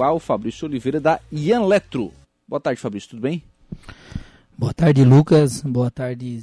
o 0.00 0.20
Fabrício 0.20 0.68
Oliveira 0.68 1.00
da 1.00 1.18
Ian 1.32 1.64
Letro. 1.66 2.12
Boa 2.46 2.60
tarde, 2.60 2.80
Fabrício, 2.80 3.10
tudo 3.10 3.22
bem? 3.22 3.42
Boa 4.56 4.72
tarde, 4.72 5.04
Lucas. 5.04 5.60
Boa 5.62 5.90
tarde 5.90 6.40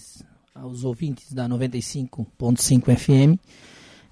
aos 0.54 0.84
ouvintes 0.84 1.32
da 1.32 1.48
95.5 1.48 2.98
FM. 2.98 3.40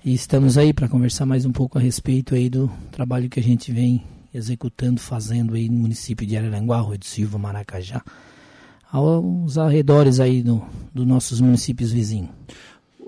E 0.06 0.14
estamos 0.14 0.58
aí 0.58 0.72
para 0.72 0.88
conversar 0.88 1.26
mais 1.26 1.46
um 1.46 1.52
pouco 1.52 1.78
a 1.78 1.82
respeito 1.82 2.34
aí 2.34 2.50
do 2.50 2.72
trabalho 2.90 3.30
que 3.30 3.38
a 3.38 3.44
gente 3.44 3.70
vem 3.70 4.06
executando, 4.34 5.02
fazendo 5.02 5.56
aí 5.56 5.68
no 5.68 5.78
município 5.78 6.26
de 6.26 6.38
Araranguá, 6.38 6.80
Rui 6.80 6.98
do 6.98 7.06
Silva, 7.06 7.38
Maracajá, 7.38 8.02
aos 8.90 9.58
arredores 9.58 10.22
aí 10.22 10.42
do, 10.42 10.64
dos 10.94 11.06
nossos 11.06 11.42
municípios 11.42 11.92
vizinhos. 11.92 12.30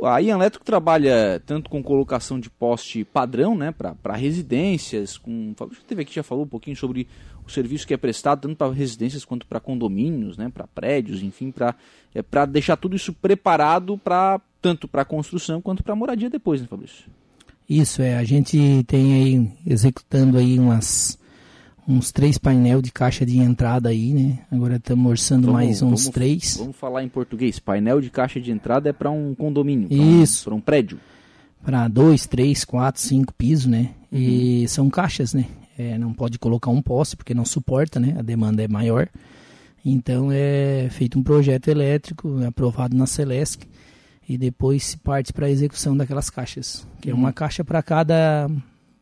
A 0.03 0.19
Ian 0.19 0.35
Elétrico 0.35 0.65
trabalha 0.65 1.41
tanto 1.45 1.69
com 1.69 1.81
colocação 1.81 2.39
de 2.39 2.49
poste 2.49 3.03
padrão, 3.03 3.55
né, 3.55 3.71
para 3.71 4.13
residências, 4.13 5.17
com, 5.17 5.53
gente 5.71 5.85
teve 5.87 6.01
aqui 6.01 6.13
já 6.13 6.23
falou 6.23 6.43
um 6.43 6.47
pouquinho 6.47 6.75
sobre 6.75 7.07
o 7.45 7.51
serviço 7.51 7.87
que 7.87 7.93
é 7.93 7.97
prestado 7.97 8.41
tanto 8.41 8.55
para 8.55 8.71
residências 8.71 9.23
quanto 9.23 9.45
para 9.45 9.59
condomínios, 9.59 10.37
né, 10.37 10.49
para 10.53 10.67
prédios, 10.67 11.23
enfim, 11.23 11.51
para 11.51 11.75
é, 12.13 12.21
para 12.21 12.45
deixar 12.45 12.77
tudo 12.77 12.95
isso 12.95 13.13
preparado 13.13 13.97
para 13.97 14.41
tanto 14.61 14.87
para 14.87 15.05
construção 15.05 15.61
quanto 15.61 15.83
para 15.83 15.95
moradia 15.95 16.29
depois, 16.29 16.61
né, 16.61 16.67
Fabrício? 16.67 17.05
Isso 17.69 18.01
é, 18.01 18.17
a 18.17 18.23
gente 18.23 18.83
tem 18.87 19.13
aí 19.13 19.51
executando 19.65 20.37
aí 20.37 20.59
umas 20.59 21.17
uns 21.87 22.11
três 22.11 22.37
painel 22.37 22.81
de 22.81 22.91
caixa 22.91 23.25
de 23.25 23.37
entrada 23.37 23.89
aí, 23.89 24.13
né? 24.13 24.39
Agora 24.51 24.77
estamos 24.77 25.09
orçando 25.09 25.47
vamos, 25.47 25.61
mais 25.61 25.81
uns 25.81 26.03
vamos, 26.03 26.09
três. 26.09 26.57
Vamos 26.57 26.75
falar 26.75 27.03
em 27.03 27.09
português. 27.09 27.59
Painel 27.59 28.01
de 28.01 28.09
caixa 28.09 28.39
de 28.39 28.51
entrada 28.51 28.89
é 28.89 28.93
para 28.93 29.09
um 29.11 29.35
condomínio. 29.35 29.87
Isso. 29.91 30.45
Para 30.45 30.53
um, 30.53 30.57
um, 30.57 30.61
prédio. 30.61 30.99
Para 31.63 31.87
dois, 31.87 32.25
três, 32.25 32.65
quatro, 32.65 33.01
cinco 33.01 33.33
pisos, 33.33 33.67
né? 33.67 33.91
Uhum. 34.11 34.19
E 34.19 34.67
são 34.67 34.89
caixas, 34.89 35.33
né? 35.33 35.45
É, 35.77 35.97
não 35.97 36.13
pode 36.13 36.39
colocar 36.39 36.71
um 36.71 36.81
poste 36.81 37.15
porque 37.15 37.33
não 37.33 37.45
suporta, 37.45 37.99
né? 37.99 38.15
A 38.17 38.21
demanda 38.21 38.63
é 38.63 38.67
maior. 38.67 39.07
Então 39.83 40.29
é 40.31 40.87
feito 40.89 41.19
um 41.19 41.23
projeto 41.23 41.67
elétrico 41.67 42.43
aprovado 42.43 42.95
na 42.97 43.05
Celesc 43.05 43.67
e 44.27 44.37
depois 44.37 44.83
se 44.83 44.97
parte 44.97 45.31
para 45.31 45.45
a 45.45 45.49
execução 45.49 45.95
daquelas 45.95 46.31
caixas, 46.31 46.87
que 46.99 47.11
uhum. 47.11 47.17
é 47.17 47.19
uma 47.19 47.31
caixa 47.31 47.63
para 47.63 47.83
cada 47.83 48.49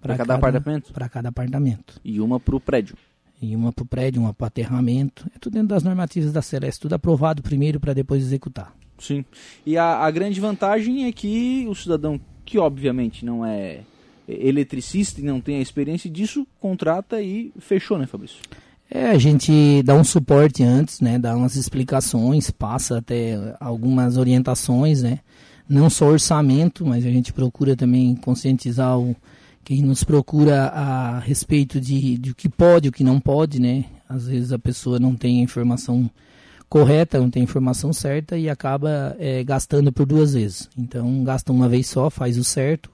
para 0.03 0.17
cada, 0.17 0.17
cada, 0.17 0.33
apartamento? 0.35 0.93
Para 0.93 1.09
cada 1.09 1.29
apartamento. 1.29 1.99
E 2.03 2.19
uma 2.19 2.39
para 2.39 2.55
o 2.55 2.59
prédio? 2.59 2.95
E 3.41 3.55
uma 3.55 3.71
para 3.71 3.83
o 3.83 3.85
prédio, 3.85 4.21
uma 4.21 4.33
para 4.33 4.47
aterramento. 4.47 5.25
É 5.35 5.39
tudo 5.39 5.53
dentro 5.53 5.69
das 5.69 5.83
normativas 5.83 6.31
da 6.31 6.41
Celeste, 6.41 6.81
tudo 6.81 6.93
aprovado 6.93 7.41
primeiro 7.41 7.79
para 7.79 7.93
depois 7.93 8.21
executar. 8.21 8.73
Sim. 8.99 9.25
E 9.65 9.77
a, 9.77 9.97
a 9.97 10.11
grande 10.11 10.39
vantagem 10.39 11.05
é 11.05 11.11
que 11.11 11.65
o 11.67 11.73
cidadão, 11.73 12.19
que 12.45 12.57
obviamente 12.57 13.25
não 13.25 13.45
é 13.45 13.81
eletricista 14.27 15.19
e 15.19 15.23
não 15.23 15.41
tem 15.41 15.57
a 15.57 15.61
experiência 15.61 16.09
disso, 16.09 16.47
contrata 16.59 17.21
e 17.21 17.51
fechou, 17.59 17.97
né, 17.97 18.05
Fabrício? 18.05 18.37
É, 18.89 19.07
a 19.07 19.17
gente 19.17 19.81
dá 19.83 19.95
um 19.95 20.03
suporte 20.03 20.63
antes, 20.63 21.01
né, 21.01 21.17
dá 21.17 21.35
umas 21.35 21.55
explicações, 21.55 22.51
passa 22.51 22.99
até 22.99 23.55
algumas 23.59 24.17
orientações, 24.17 25.01
né, 25.01 25.19
não 25.67 25.89
só 25.89 26.07
orçamento, 26.07 26.85
mas 26.85 27.05
a 27.05 27.09
gente 27.09 27.33
procura 27.33 27.75
também 27.75 28.15
conscientizar 28.15 28.97
o, 28.97 29.15
quem 29.63 29.81
nos 29.81 30.03
procura 30.03 30.65
a 30.67 31.19
respeito 31.19 31.79
de, 31.79 32.17
de 32.17 32.31
o 32.31 32.35
que 32.35 32.49
pode 32.49 32.87
e 32.87 32.89
o 32.89 32.91
que 32.91 33.03
não 33.03 33.19
pode, 33.19 33.59
né? 33.59 33.85
Às 34.07 34.27
vezes 34.27 34.51
a 34.51 34.59
pessoa 34.59 34.99
não 34.99 35.15
tem 35.15 35.39
a 35.39 35.43
informação 35.43 36.09
correta, 36.67 37.19
não 37.19 37.29
tem 37.29 37.41
a 37.41 37.43
informação 37.43 37.93
certa 37.93 38.37
e 38.37 38.49
acaba 38.49 39.15
é, 39.19 39.43
gastando 39.43 39.91
por 39.91 40.05
duas 40.05 40.33
vezes. 40.33 40.69
Então 40.77 41.23
gasta 41.23 41.51
uma 41.51 41.69
vez 41.69 41.87
só, 41.87 42.09
faz 42.09 42.37
o 42.37 42.43
certo 42.43 42.91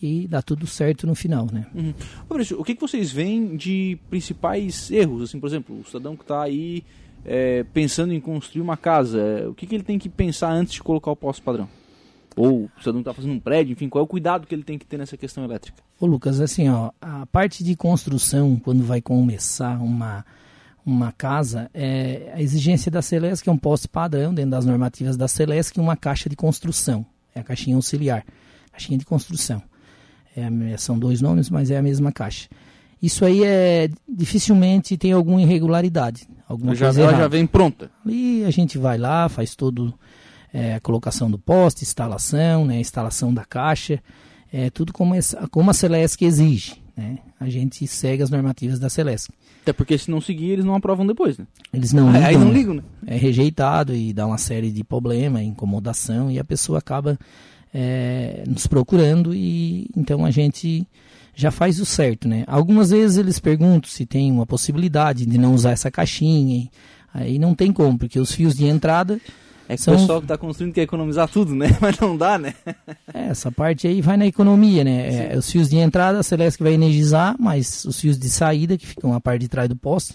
e 0.00 0.28
dá 0.28 0.42
tudo 0.42 0.66
certo 0.66 1.06
no 1.06 1.14
final, 1.14 1.48
né? 1.50 1.66
Uhum. 1.74 1.94
O 2.58 2.64
que, 2.64 2.74
que 2.74 2.80
vocês 2.80 3.10
veem 3.10 3.56
de 3.56 3.98
principais 4.10 4.90
erros? 4.90 5.22
Assim, 5.22 5.40
por 5.40 5.46
exemplo, 5.46 5.80
o 5.80 5.84
cidadão 5.84 6.14
que 6.14 6.22
está 6.22 6.42
aí 6.42 6.84
é, 7.24 7.64
pensando 7.72 8.12
em 8.12 8.20
construir 8.20 8.60
uma 8.60 8.76
casa, 8.76 9.48
o 9.48 9.54
que, 9.54 9.66
que 9.66 9.74
ele 9.74 9.84
tem 9.84 9.98
que 9.98 10.08
pensar 10.08 10.52
antes 10.52 10.74
de 10.74 10.82
colocar 10.82 11.10
o 11.10 11.16
posto 11.16 11.42
padrão? 11.42 11.68
Ou 12.36 12.68
se 12.80 12.90
não 12.90 13.00
está 13.00 13.12
fazendo 13.12 13.34
um 13.34 13.40
prédio, 13.40 13.72
enfim, 13.72 13.88
qual 13.88 14.02
é 14.02 14.04
o 14.04 14.08
cuidado 14.08 14.46
que 14.46 14.54
ele 14.54 14.64
tem 14.64 14.78
que 14.78 14.86
ter 14.86 14.98
nessa 14.98 15.16
questão 15.16 15.44
elétrica? 15.44 15.82
Ô 16.00 16.06
Lucas, 16.06 16.40
assim, 16.40 16.68
ó, 16.68 16.90
a 17.00 17.26
parte 17.26 17.62
de 17.62 17.76
construção, 17.76 18.56
quando 18.56 18.82
vai 18.82 19.00
começar 19.00 19.80
uma, 19.80 20.24
uma 20.84 21.12
casa, 21.12 21.70
é 21.72 22.32
a 22.34 22.42
exigência 22.42 22.90
da 22.90 23.00
Celesc 23.00 23.48
é 23.48 23.52
um 23.52 23.56
poste 23.56 23.88
padrão, 23.88 24.34
dentro 24.34 24.50
das 24.50 24.66
normativas 24.66 25.16
da 25.16 25.28
Celesc, 25.28 25.78
uma 25.78 25.96
caixa 25.96 26.28
de 26.28 26.34
construção. 26.34 27.06
É 27.34 27.40
a 27.40 27.44
caixinha 27.44 27.76
auxiliar, 27.76 28.24
caixinha 28.72 28.98
de 28.98 29.04
construção. 29.04 29.62
É, 30.36 30.76
são 30.76 30.98
dois 30.98 31.20
nomes, 31.20 31.48
mas 31.48 31.70
é 31.70 31.76
a 31.76 31.82
mesma 31.82 32.10
caixa. 32.10 32.48
Isso 33.00 33.24
aí 33.24 33.44
é 33.44 33.88
dificilmente 34.08 34.96
tem 34.96 35.12
alguma 35.12 35.40
irregularidade. 35.42 36.26
Alguma 36.48 36.74
já, 36.74 36.86
ela 36.86 37.14
já 37.14 37.28
vem 37.28 37.46
pronta. 37.46 37.90
E 38.06 38.44
a 38.44 38.50
gente 38.50 38.78
vai 38.78 38.98
lá, 38.98 39.28
faz 39.28 39.54
todo 39.54 39.94
é, 40.54 40.74
a 40.74 40.80
colocação 40.80 41.28
do 41.28 41.36
poste, 41.36 41.82
instalação, 41.82 42.64
né, 42.64 42.78
instalação 42.78 43.34
da 43.34 43.44
caixa, 43.44 44.00
é, 44.52 44.70
tudo 44.70 44.92
como, 44.92 45.12
essa, 45.12 45.48
como 45.48 45.68
a 45.68 45.74
Celesc 45.74 46.24
exige. 46.24 46.76
Né? 46.96 47.18
A 47.40 47.48
gente 47.48 47.84
segue 47.88 48.22
as 48.22 48.30
normativas 48.30 48.78
da 48.78 48.88
Celesc. 48.88 49.32
Até 49.62 49.72
porque 49.72 49.98
se 49.98 50.08
não 50.08 50.20
seguir, 50.20 50.50
eles 50.50 50.64
não 50.64 50.76
aprovam 50.76 51.04
depois, 51.04 51.36
né? 51.36 51.46
Eles 51.72 51.92
não 51.92 52.12
ligam. 52.12 52.26
Aí 52.26 52.36
não 52.36 52.48
né? 52.48 52.54
ligam, 52.54 52.74
né? 52.74 52.82
É 53.04 53.16
rejeitado 53.16 53.92
e 53.92 54.12
dá 54.12 54.26
uma 54.26 54.38
série 54.38 54.70
de 54.70 54.84
problemas, 54.84 55.42
incomodação, 55.42 56.30
e 56.30 56.38
a 56.38 56.44
pessoa 56.44 56.78
acaba 56.78 57.18
é, 57.72 58.44
nos 58.46 58.68
procurando 58.68 59.34
e 59.34 59.88
então 59.96 60.24
a 60.24 60.30
gente 60.30 60.86
já 61.34 61.50
faz 61.50 61.80
o 61.80 61.84
certo, 61.84 62.28
né? 62.28 62.44
Algumas 62.46 62.90
vezes 62.90 63.16
eles 63.16 63.40
perguntam 63.40 63.90
se 63.90 64.06
tem 64.06 64.30
uma 64.30 64.46
possibilidade 64.46 65.26
de 65.26 65.36
não 65.36 65.52
usar 65.52 65.72
essa 65.72 65.90
caixinha, 65.90 66.68
aí 67.12 67.40
não 67.40 67.56
tem 67.56 67.72
como, 67.72 67.98
porque 67.98 68.20
os 68.20 68.30
fios 68.30 68.54
de 68.54 68.66
entrada 68.66 69.20
é 69.68 69.76
que 69.76 69.82
São... 69.82 69.94
o 69.94 69.98
pessoal 69.98 70.18
que 70.20 70.24
está 70.24 70.36
construindo 70.36 70.74
quer 70.74 70.82
economizar 70.82 71.28
tudo, 71.28 71.54
né? 71.54 71.76
Mas 71.80 71.98
não 71.98 72.16
dá, 72.16 72.38
né? 72.38 72.54
É, 73.12 73.28
essa 73.28 73.50
parte 73.50 73.86
aí 73.86 74.00
vai 74.00 74.16
na 74.16 74.26
economia, 74.26 74.84
né? 74.84 75.32
É, 75.32 75.38
os 75.38 75.50
fios 75.50 75.68
de 75.68 75.76
entrada, 75.76 76.18
a 76.18 76.22
Celeste 76.22 76.62
vai 76.62 76.72
energizar, 76.72 77.34
mas 77.38 77.84
os 77.84 78.00
fios 78.00 78.18
de 78.18 78.28
saída, 78.28 78.76
que 78.76 78.86
ficam 78.86 79.14
a 79.14 79.20
parte 79.20 79.42
de 79.42 79.48
trás 79.48 79.68
do 79.68 79.76
poste, 79.76 80.14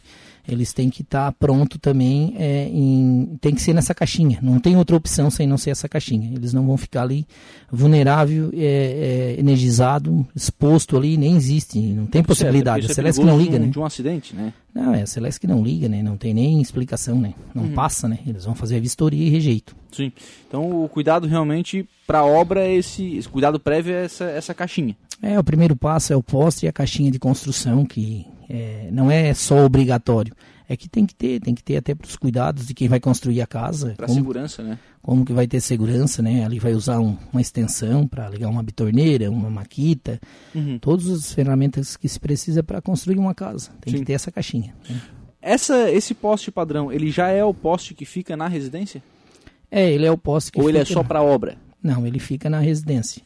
eles 0.52 0.74
têm 0.74 0.90
que 0.90 1.02
estar 1.02 1.32
tá 1.32 1.32
pronto 1.32 1.78
também, 1.80 2.36
é, 2.38 2.68
em, 2.68 3.38
tem 3.40 3.54
que 3.54 3.62
ser 3.62 3.74
nessa 3.74 3.94
caixinha. 3.94 4.40
Não 4.42 4.60
tem 4.60 4.76
outra 4.76 4.96
opção 4.96 5.30
sem 5.30 5.48
não 5.48 5.58
ser 5.58 5.72
essa 5.72 5.88
caixinha. 5.88 6.32
Eles 6.34 6.54
não 6.54 6.66
vão 6.66 6.78
ficar 6.78 7.04
ali 7.04 7.26
vulnerável, 7.72 8.50
é, 8.54 9.36
é, 9.36 9.40
energizado, 9.40 10.28
exposto 10.36 10.98
ali, 10.98 11.18
nem 11.18 11.36
existe, 11.36 11.80
não 11.80 12.06
tem 12.06 12.24
possibilidade. 12.24 12.88
É, 12.88 12.92
a 12.92 12.94
Celeste 12.94 13.24
não 13.24 13.38
liga, 13.38 13.52
de 13.52 13.58
um, 13.58 13.66
né? 13.66 13.72
De 13.72 13.80
um 13.80 13.86
acidente, 13.86 14.36
né? 14.36 14.54
Não, 14.74 14.94
é 14.94 15.02
a 15.02 15.08
Celeste 15.08 15.42
que 15.42 15.48
não 15.48 15.64
liga, 15.64 15.88
né? 15.90 16.02
Não 16.02 16.18
tem 16.18 16.34
nem 16.34 16.62
explicação, 16.62 17.20
né? 17.20 17.34
Não 17.54 17.64
uhum. 17.64 17.74
passa, 17.74 18.08
né? 18.08 18.20
Eles 18.26 18.46
vão 18.46 18.56
fazer 18.56 18.78
a 18.78 18.80
vistoria 18.80 19.26
e 19.26 19.30
rejeito. 19.30 19.76
Sim. 19.92 20.12
Então 20.48 20.84
o 20.84 20.90
cuidado 20.90 21.28
realmente 21.28 21.88
para 22.06 22.20
a 22.20 22.26
obra 22.26 22.62
é 22.62 22.76
esse, 22.76 23.18
esse 23.18 23.28
cuidado 23.28 23.60
prévio 23.60 23.94
é 23.94 24.06
essa, 24.06 24.26
essa 24.26 24.54
caixinha. 24.54 24.96
É, 25.22 25.38
o 25.38 25.44
primeiro 25.44 25.76
passo 25.76 26.14
é 26.14 26.16
o 26.16 26.24
poste 26.24 26.66
e 26.66 26.70
a 26.70 26.72
caixinha 26.72 27.12
de 27.12 27.20
construção, 27.20 27.86
que 27.86 28.26
é, 28.50 28.90
não 28.92 29.12
é 29.12 29.34
só 29.34 29.64
obrigatório. 29.64 30.34
É 30.68 30.76
que 30.78 30.88
tem 30.88 31.06
que 31.06 31.16
ter, 31.16 31.40
tem 31.40 31.56
que 31.56 31.64
ter 31.64 31.78
até 31.78 31.96
para 31.96 32.06
os 32.06 32.16
cuidados 32.16 32.68
de 32.68 32.74
quem 32.76 32.88
vai 32.88 33.00
construir 33.00 33.42
a 33.42 33.48
casa. 33.48 33.96
Para 33.98 34.08
segurança, 34.08 34.62
né? 34.62 34.78
Como 35.02 35.26
que 35.26 35.34
vai 35.34 35.48
ter 35.48 35.60
segurança, 35.62 36.22
né? 36.22 36.46
Ali 36.46 36.60
vai 36.60 36.74
usar 36.74 37.00
um, 37.00 37.18
uma 37.34 37.42
extensão 37.42 38.08
para 38.08 38.30
ligar 38.30 38.50
uma 38.50 38.62
bitorneira, 38.62 39.32
uma 39.32 39.50
maquita, 39.50 40.20
uhum. 40.54 40.78
todas 40.78 41.10
as 41.10 41.34
ferramentas 41.34 41.98
que 41.98 42.08
se 42.08 42.20
precisa 42.20 42.62
para 42.62 42.82
construir 42.82 43.18
uma 43.18 43.34
casa. 43.34 43.72
Tem 43.82 43.94
Sim. 43.94 44.00
que 44.00 44.06
ter 44.06 44.14
essa 44.14 44.32
caixinha. 44.32 44.76
Né? 44.88 45.02
Essa, 45.42 45.90
esse 45.90 46.14
poste 46.14 46.52
padrão, 46.52 46.92
ele 46.92 47.10
já 47.10 47.30
é 47.30 47.44
o 47.44 47.54
poste 47.54 47.96
que 47.96 48.06
fica 48.06 48.38
na 48.38 48.48
residência? 48.48 49.02
É, 49.72 49.90
ele 49.90 50.06
é 50.06 50.12
o 50.12 50.18
poste 50.18 50.52
que 50.52 50.60
Ou 50.60 50.68
fica... 50.68 50.78
ele 50.78 50.82
é 50.84 50.86
só 50.86 51.04
para 51.04 51.24
obra? 51.24 51.58
Não, 51.82 52.06
ele 52.06 52.20
fica 52.20 52.48
na 52.48 52.60
residência 52.60 53.24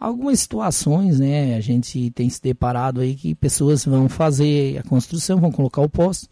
algumas 0.00 0.40
situações, 0.40 1.20
né? 1.20 1.54
A 1.54 1.60
gente 1.60 2.10
tem 2.12 2.28
se 2.30 2.40
deparado 2.40 3.00
aí 3.00 3.14
que 3.14 3.34
pessoas 3.34 3.84
vão 3.84 4.08
fazer 4.08 4.78
a 4.78 4.82
construção, 4.82 5.38
vão 5.38 5.52
colocar 5.52 5.82
o 5.82 5.90
poste 5.90 6.26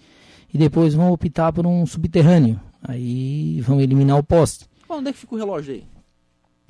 e 0.53 0.57
depois 0.57 0.95
vão 0.95 1.13
optar 1.13 1.53
por 1.53 1.67
um 1.67 1.85
subterrâneo. 1.85 2.59
Aí 2.83 3.61
vão 3.61 3.81
eliminar 3.81 4.19
o 4.19 4.25
poste. 4.25 4.65
Onde 4.89 5.11
é 5.11 5.13
que 5.13 5.19
fica 5.19 5.35
o 5.35 5.39
relógio 5.39 5.75
aí? 5.75 5.85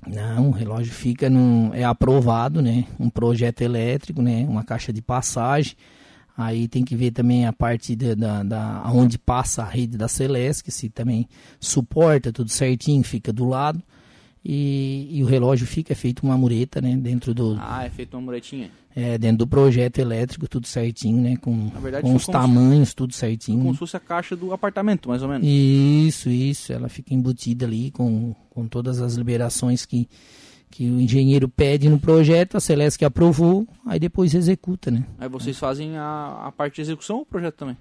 Não, 0.06 0.49
o 0.49 0.53
relógio 0.53 0.93
fica 0.93 1.31
num. 1.31 1.73
é 1.73 1.85
aprovado, 1.85 2.61
né? 2.61 2.85
Um 2.99 3.09
projeto 3.09 3.62
elétrico, 3.62 4.21
né? 4.21 4.45
Uma 4.49 4.65
caixa 4.65 4.93
de 4.93 5.03
passagem. 5.03 5.77
Aí 6.37 6.69
tem 6.69 6.85
que 6.85 6.95
ver 6.95 7.11
também 7.11 7.47
a 7.47 7.53
parte 7.53 7.97
da, 7.97 8.15
da, 8.15 8.43
da 8.45 8.93
onde 8.93 9.19
passa 9.19 9.62
a 9.62 9.67
rede 9.67 9.99
da 9.99 10.06
Celeste, 10.06 10.62
que 10.62 10.71
se 10.71 10.89
também 10.89 11.29
suporta 11.59 12.33
tudo 12.33 12.49
certinho, 12.49 13.03
fica 13.03 13.33
do 13.33 13.45
lado. 13.45 13.83
E, 14.50 15.06
e, 15.11 15.23
o 15.23 15.27
relógio 15.27 15.67
fica 15.67 15.93
é 15.93 15.95
feito 15.95 16.23
uma 16.23 16.35
mureta, 16.39 16.81
né? 16.81 16.97
Dentro 16.97 17.35
do. 17.35 17.59
Ah, 17.61 17.85
é 17.85 17.91
feito 17.91 18.15
uma 18.15 18.23
muretinha. 18.23 18.71
É, 18.97 19.19
dentro 19.19 19.37
do 19.37 19.47
projeto 19.47 19.99
elétrico, 19.99 20.49
tudo 20.49 20.67
certinho, 20.67 21.21
né? 21.21 21.37
Com, 21.37 21.69
verdade, 21.69 22.03
com 22.03 22.15
os 22.15 22.25
tamanhos, 22.25 22.95
tudo 22.95 23.12
certinho. 23.12 23.59
Como 23.59 23.75
se 23.75 23.79
fosse 23.79 23.99
a 23.99 24.00
caixa 24.00 24.35
do 24.35 24.55
apartamento, 24.55 25.11
mais 25.11 25.23
ou 25.23 25.29
menos. 25.29 25.47
Isso, 25.47 26.31
isso. 26.31 26.73
Ela 26.73 26.89
fica 26.89 27.12
embutida 27.12 27.67
ali 27.67 27.91
com, 27.91 28.35
com 28.49 28.67
todas 28.67 29.03
as 29.03 29.17
liberações 29.17 29.85
que, 29.85 30.09
que 30.71 30.89
o 30.89 30.99
engenheiro 30.99 31.47
pede 31.47 31.87
no 31.91 31.99
projeto, 31.99 32.56
a 32.56 32.61
Celesc 32.61 33.05
aprovou, 33.05 33.69
aí 33.85 33.99
depois 34.00 34.35
executa, 34.35 34.91
né? 34.91 35.05
Aí 35.19 35.29
vocês 35.29 35.59
fazem 35.59 35.99
a, 35.99 36.45
a 36.47 36.53
parte 36.53 36.77
de 36.77 36.81
execução 36.81 37.17
ou 37.17 37.23
o 37.23 37.27
projeto 37.27 37.56
também? 37.56 37.77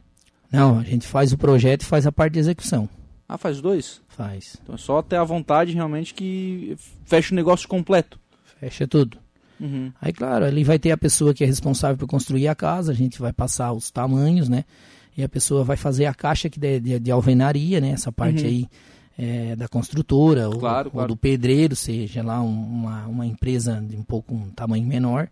Não, 0.51 0.79
a 0.79 0.83
gente 0.83 1.07
faz 1.07 1.31
o 1.31 1.37
projeto 1.37 1.83
e 1.83 1.85
faz 1.85 2.05
a 2.05 2.11
parte 2.11 2.33
de 2.33 2.39
execução. 2.39 2.89
Ah, 3.29 3.37
faz 3.37 3.59
dois? 3.61 4.01
Faz. 4.07 4.57
Então 4.63 4.75
é 4.75 4.77
só 4.77 5.01
ter 5.01 5.17
a 5.17 5.23
vontade 5.23 5.73
realmente 5.73 6.13
que 6.13 6.77
fecha 7.05 7.33
o 7.33 7.35
negócio 7.35 7.67
completo. 7.67 8.19
Fecha 8.59 8.87
tudo. 8.87 9.17
Uhum. 9.59 9.91
Aí, 10.01 10.13
claro, 10.13 10.45
ali 10.45 10.63
vai 10.63 10.77
ter 10.79 10.91
a 10.91 10.97
pessoa 10.97 11.33
que 11.33 11.43
é 11.43 11.47
responsável 11.47 11.97
por 11.97 12.07
construir 12.07 12.47
a 12.47 12.55
casa, 12.55 12.91
a 12.91 12.95
gente 12.95 13.19
vai 13.19 13.33
passar 13.33 13.73
os 13.73 13.89
tamanhos, 13.91 14.47
né? 14.47 14.63
E 15.17 15.23
a 15.23 15.27
pessoa 15.29 15.63
vai 15.63 15.75
fazer 15.75 16.05
a 16.05 16.13
caixa 16.13 16.47
que 16.49 16.59
de, 16.59 16.79
de, 16.79 16.99
de 16.99 17.11
alvenaria, 17.11 17.81
né? 17.81 17.89
Essa 17.89 18.11
parte 18.11 18.43
Uhum. 18.43 18.47
aí 18.49 18.67
é, 19.17 19.55
da 19.55 19.67
construtora 19.67 20.47
ou, 20.47 20.59
Claro, 20.59 20.87
ou 20.89 20.91
claro. 20.93 21.07
do 21.07 21.17
pedreiro, 21.17 21.75
seja 21.75 22.21
lá 22.23 22.39
um- 22.39 22.47
uma, 22.65 23.07
uma 23.07 23.25
empresa 23.25 23.81
de 23.81 23.95
um 23.97 24.03
pouco 24.03 24.33
um 24.35 24.51
tamanho 24.51 24.85
menor 24.85 25.27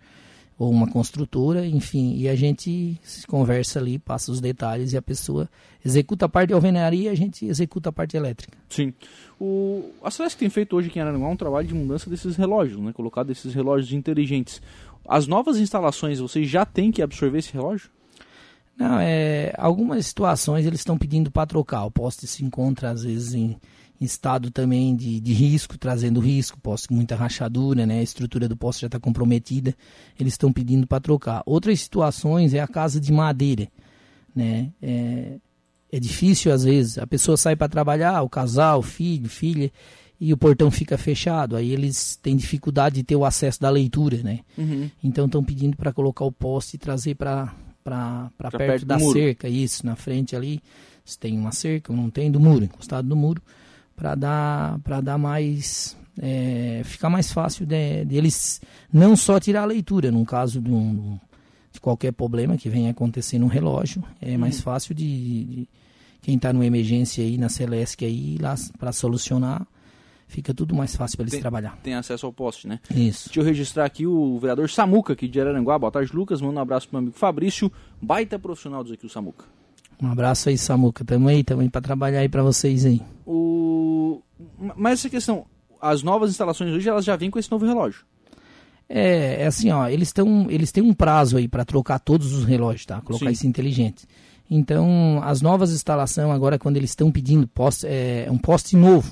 ou 0.58 0.72
uma 0.72 0.90
construtora, 0.90 1.66
enfim, 1.66 2.16
e 2.16 2.30
a 2.30 2.36
gente 2.36 2.98
se 3.04 3.28
conversa 3.28 3.78
ali, 3.80 4.00
passa 4.00 4.32
os 4.32 4.40
detalhes 4.40 4.94
e 4.94 4.98
a 4.98 5.02
pessoa 5.02 5.50
executa 5.84 6.26
a 6.26 6.30
parte 6.30 6.50
de 6.50 6.54
alvenaria, 6.54 7.12
a 7.12 7.16
gente 7.16 7.46
executa 7.46 7.90
a 7.90 7.92
parte 7.92 8.16
elétrica. 8.16 8.58
Sim. 8.70 8.94
O, 9.40 9.92
a 10.02 10.10
Celeste 10.10 10.38
tem 10.38 10.50
feito 10.50 10.76
hoje 10.76 10.88
aqui 10.88 10.98
em 10.98 11.02
Araranguá 11.02 11.28
um 11.28 11.36
trabalho 11.36 11.68
de 11.68 11.74
mudança 11.74 12.10
desses 12.10 12.38
relógios, 12.38 12.80
né? 12.80 12.94
Colocado 12.94 13.32
esses 13.32 13.54
relógios 13.54 13.92
inteligentes. 13.92 14.62
As 15.08 15.28
novas 15.28 15.58
instalações, 15.58 16.20
vocês 16.20 16.50
já 16.50 16.66
têm 16.66 16.90
que 16.90 17.02
absorver 17.02 17.40
esse 17.40 17.54
relógio? 17.54 17.90
Não, 18.78 19.00
é, 19.00 19.54
algumas 19.58 20.06
situações 20.06 20.66
eles 20.66 20.80
estão 20.80 20.98
pedindo 20.98 21.30
para 21.30 21.46
trocar. 21.46 21.86
O 21.86 21.92
poste 21.92 22.28
se 22.28 22.44
encontra 22.44 22.92
às 22.92 23.04
vezes 23.04 23.34
em, 23.34 23.58
em 24.00 24.06
estado 24.06 24.52
também 24.52 24.96
de, 24.96 25.20
de 25.20 25.34
risco, 25.34 25.78
trazendo 25.78 26.20
risco, 26.20 26.60
poste 26.60 26.88
com 26.88 26.96
muita 26.96 27.16
rachadura, 27.16 27.86
né? 27.86 28.00
A 28.00 28.04
estrutura 28.04 28.48
do 28.48 28.58
poste 28.58 28.82
já 28.82 28.88
está 28.88 29.00
comprometida. 29.00 29.76
Eles 30.20 30.34
estão 30.34 30.52
pedindo 30.52 30.86
para 30.86 31.00
trocar. 31.00 31.42
Outras 31.46 31.80
situações 31.82 32.54
é 32.54 32.60
a 32.60 32.68
casa 32.68 33.00
de 33.00 33.12
madeira, 33.12 33.68
né? 34.36 34.72
É, 34.82 35.38
é 35.92 36.00
difícil 36.00 36.52
às 36.52 36.64
vezes. 36.64 36.98
A 36.98 37.08
pessoa 37.08 37.38
sai 37.38 37.56
para 37.56 37.70
trabalhar, 37.70 38.22
o 38.22 38.30
casal, 38.30 38.80
o 38.80 38.84
filho, 38.84 39.30
filha, 39.30 39.72
e 40.20 40.34
o 40.34 40.38
portão 40.38 40.70
fica 40.70 40.98
fechado. 40.98 41.56
Aí 41.56 41.72
eles 41.72 42.18
têm 42.22 42.36
dificuldade 42.36 42.96
de 42.96 43.04
ter 43.04 43.16
o 43.16 43.26
acesso 43.26 43.62
da 43.62 43.70
leitura, 43.70 44.22
né? 44.24 44.40
Uhum. 44.58 44.90
Então 45.04 45.26
estão 45.26 45.44
pedindo 45.44 45.78
para 45.78 45.94
colocar 45.94 46.26
o 46.26 46.32
poste 46.32 46.76
e 46.76 46.80
trazer 46.80 47.16
para 47.16 47.54
para 47.86 48.32
perto, 48.40 48.58
perto 48.58 48.86
da 48.88 49.00
cerca, 49.00 49.48
isso, 49.48 49.86
na 49.86 49.96
frente 49.96 50.36
ali, 50.36 50.60
se 51.06 51.20
tem 51.20 51.38
uma 51.38 51.52
cerca 51.52 51.94
ou 51.94 51.98
não 51.98 52.10
tem, 52.10 52.32
do 52.32 52.40
muro, 52.40 52.66
encostado 52.66 53.08
no 53.08 53.16
muro, 53.16 53.40
para 53.96 54.16
dar 54.16 54.80
para 54.80 55.02
dar 55.02 55.18
mais 55.18 55.98
é, 56.22 56.82
ficar 56.84 57.10
mais 57.10 57.32
fácil 57.32 57.66
de, 57.66 58.06
de 58.06 58.16
eles 58.16 58.62
não 58.92 59.16
só 59.16 59.40
tirar 59.40 59.64
a 59.64 59.66
leitura, 59.66 60.12
no 60.12 60.26
caso 60.26 60.62
de, 60.62 60.72
um, 60.72 61.20
de 61.72 61.80
qualquer 61.80 62.14
problema 62.14 62.58
que 62.58 62.70
venha 62.70 62.92
acontecer 62.92 63.38
no 63.38 63.48
relógio, 63.48 64.04
é 64.22 64.38
mais 64.38 64.62
fácil 64.62 64.96
de, 64.96 65.46
de 65.46 65.70
quem 66.22 66.36
está 66.36 66.54
numa 66.54 66.66
emergência 66.66 67.24
aí 67.24 67.38
na 67.38 67.50
Celeste 67.50 68.06
aí 68.06 68.38
lá 68.40 68.56
para 68.80 68.92
solucionar, 68.92 69.68
fica 70.28 70.54
tudo 70.54 70.74
mais 70.74 70.96
fácil 70.96 71.18
para 71.18 71.24
eles 71.24 71.34
Tem- 71.34 71.42
trabalhar. 71.42 71.78
Tem 71.84 71.94
acesso 71.94 72.26
ao 72.26 72.34
poste, 72.34 72.68
né? 72.68 72.80
Isso. 72.90 73.26
Deixa 73.28 73.40
eu 73.40 73.44
registrar 73.44 73.86
aqui 73.86 74.08
o 74.08 74.40
vereador 74.40 74.70
Samuca, 74.70 75.14
aqui 75.14 75.28
de 75.28 75.40
Araranguá. 75.40 75.78
Boa 75.78 75.92
tarde, 75.92 76.16
Lucas. 76.16 76.42
Manda 76.42 76.60
um 76.60 76.64
abraço 76.64 76.88
pro 76.88 76.96
meu 76.96 77.04
amigo 77.04 77.18
Fabrício. 77.18 77.72
Baita 78.02 78.40
profissional 78.40 78.84
diz 78.84 78.94
aqui 78.94 79.06
o 79.06 79.10
Samuca. 79.10 79.46
Um 80.02 80.12
abraço 80.12 80.50
aí, 80.50 80.58
Samuca. 80.58 81.04
Tamo 81.04 81.28
aí, 81.28 81.44
tamo 81.44 81.62
aí 81.62 81.70
pra 81.70 81.82
trabalhar 81.82 82.20
aí 82.20 82.30
pra 82.30 82.44
vocês 82.44 82.86
aí. 82.86 83.02
O... 83.26 84.22
Mas 84.76 85.00
essa 85.00 85.10
questão, 85.10 85.46
as 85.82 86.04
novas 86.04 86.30
instalações 86.30 86.72
hoje, 86.72 86.88
elas 86.90 87.06
já 87.06 87.16
vêm 87.16 87.30
com 87.30 87.40
esse 87.40 87.52
novo 87.52 87.66
relógio. 87.66 88.06
É, 88.88 89.42
é 89.42 89.48
assim, 89.48 89.72
ó, 89.72 89.88
eles, 89.88 90.12
tão, 90.14 90.48
eles 90.50 90.72
têm 90.72 90.84
um 90.84 90.94
prazo 90.94 91.38
aí 91.38 91.48
pra 91.48 91.66
trocar 91.66 92.00
todos 92.00 92.34
os 92.34 92.44
relógios, 92.44 92.86
tá? 92.86 93.02
Colocar 93.02 93.28
Sim. 93.28 93.32
isso 93.32 93.48
inteligente. 93.48 94.06
Então, 94.50 95.20
as 95.24 95.42
novas 95.42 95.72
instalações, 95.72 96.30
agora 96.30 96.60
quando 96.60 96.78
eles 96.78 96.92
estão 96.92 97.12
pedindo 97.12 97.48
poste, 97.48 97.88
é, 97.88 98.28
um 98.30 98.38
poste 98.38 98.76
novo, 98.76 99.12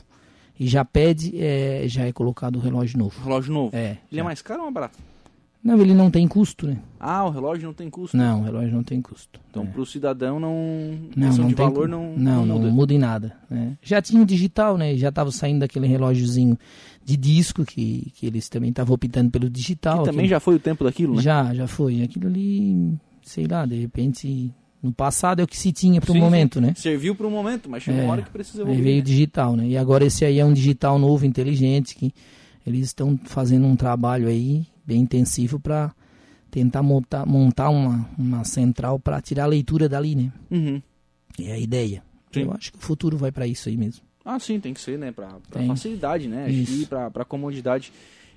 e 0.60 0.68
já 0.68 0.86
pede, 0.86 1.34
é, 1.42 1.84
já 1.88 2.06
é 2.06 2.12
colocado 2.12 2.58
o 2.58 2.60
relógio 2.60 3.00
novo. 3.00 3.20
Relógio 3.24 3.52
novo. 3.52 3.76
É. 3.76 3.98
Ele 4.12 4.14
é 4.14 4.16
já. 4.18 4.24
mais 4.24 4.42
caro 4.42 4.60
ou 4.60 4.66
mais 4.66 4.74
barato? 4.74 5.00
Não, 5.64 5.80
ele 5.80 5.94
não 5.94 6.12
tem 6.12 6.28
custo, 6.28 6.68
né? 6.68 6.78
Ah, 7.00 7.24
o 7.26 7.30
relógio 7.30 7.66
não 7.68 7.74
tem 7.74 7.90
custo. 7.90 8.18
Não, 8.18 8.42
o 8.42 8.44
relógio 8.44 8.74
não 8.76 8.84
tem 8.84 9.02
custo. 9.02 9.40
Então, 9.50 9.64
é. 9.64 9.66
para 9.68 9.82
o 9.82 9.86
cidadão, 9.86 10.38
não. 10.40 10.54
Não, 11.16 11.38
não 11.38 11.48
de 11.48 11.56
tem 11.56 11.66
valor 11.66 11.88
não, 11.88 12.14
não, 12.18 12.18
não 12.18 12.46
não 12.46 12.60
muda. 12.60 12.72
muda 12.72 12.94
em 12.94 12.98
nada. 12.98 13.34
né? 13.50 13.78
Já 13.82 14.02
tinha 14.02 14.22
o 14.22 14.26
digital, 14.26 14.78
né? 14.78 14.96
Já 14.98 15.08
estava 15.10 15.32
saindo 15.32 15.60
daquele 15.60 15.88
relógiozinho 15.88 16.58
de 17.06 17.16
disco 17.16 17.64
que, 17.64 18.12
que 18.16 18.26
eles 18.26 18.50
também 18.50 18.72
estavam 18.72 18.94
optando 18.94 19.32
pelo 19.32 19.50
digital. 19.50 20.02
E 20.02 20.06
também 20.06 20.12
aquele- 20.20 20.28
já 20.28 20.40
foi 20.42 20.56
o 20.56 20.60
tempo 20.60 20.84
daquilo, 20.84 21.16
né? 21.16 21.22
Já, 21.22 21.54
já 21.54 21.66
foi. 21.68 22.04
Aquilo 22.04 22.28
ali, 22.28 22.94
sei 23.22 23.46
lá, 23.48 23.66
de 23.66 23.80
repente, 23.80 24.52
no 24.82 24.92
passado 24.92 25.40
é 25.40 25.44
o 25.44 25.48
que 25.48 25.58
se 25.58 25.72
tinha 25.72 26.02
para 26.02 26.12
o 26.12 26.16
momento, 26.16 26.60
né? 26.60 26.74
Serviu 26.76 27.16
para 27.16 27.26
um 27.26 27.32
momento, 27.32 27.70
mas 27.70 27.84
chegou 27.84 28.02
É, 28.02 28.04
uma 28.04 28.12
hora 28.14 28.22
que 28.22 28.32
precisa 28.32 28.60
Aí 28.60 28.64
evoluir. 28.64 28.84
veio 28.84 28.96
o 28.98 29.00
né? 29.00 29.06
digital, 29.06 29.56
né? 29.56 29.68
E 29.68 29.78
agora 29.78 30.04
esse 30.04 30.26
aí 30.26 30.40
é 30.40 30.46
um 30.46 30.52
digital 30.54 31.00
novo, 31.00 31.26
inteligente, 31.26 31.96
que 31.96 32.14
eles 32.68 32.82
estão 32.88 33.18
fazendo 33.24 33.66
um 33.66 33.78
trabalho 33.78 34.28
aí 34.28 34.66
bem 34.86 35.02
intensivo 35.02 35.60
para 35.60 35.94
tentar 36.52 36.84
montar, 36.84 37.26
montar 37.26 37.70
uma, 37.70 38.08
uma 38.18 38.44
central 38.44 39.00
para 39.00 39.22
tirar 39.22 39.44
a 39.44 39.48
leitura 39.48 39.90
dali, 39.90 40.16
né? 40.16 40.32
Uhum. 40.52 40.82
É 41.40 41.54
a 41.54 41.60
ideia. 41.60 42.04
Sim. 42.32 42.42
Eu 42.44 42.54
acho 42.54 42.72
que 42.72 42.78
o 42.78 42.82
futuro 42.82 43.18
vai 43.18 43.32
para 43.32 43.48
isso 43.48 43.70
aí 43.70 43.78
mesmo. 43.78 44.04
Ah, 44.26 44.40
sim, 44.40 44.60
tem 44.60 44.74
que 44.74 44.80
ser, 44.80 44.98
né? 44.98 45.14
Tem. 45.52 45.68
facilidade, 45.68 46.28
né? 46.28 46.48
Pra 47.12 47.26
comodidade. 47.26 47.92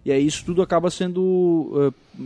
E 0.04 0.10
aí 0.12 0.26
isso 0.26 0.44
tudo 0.44 0.62
acaba 0.62 0.90
sendo. 0.90 1.92
eh, 2.18 2.22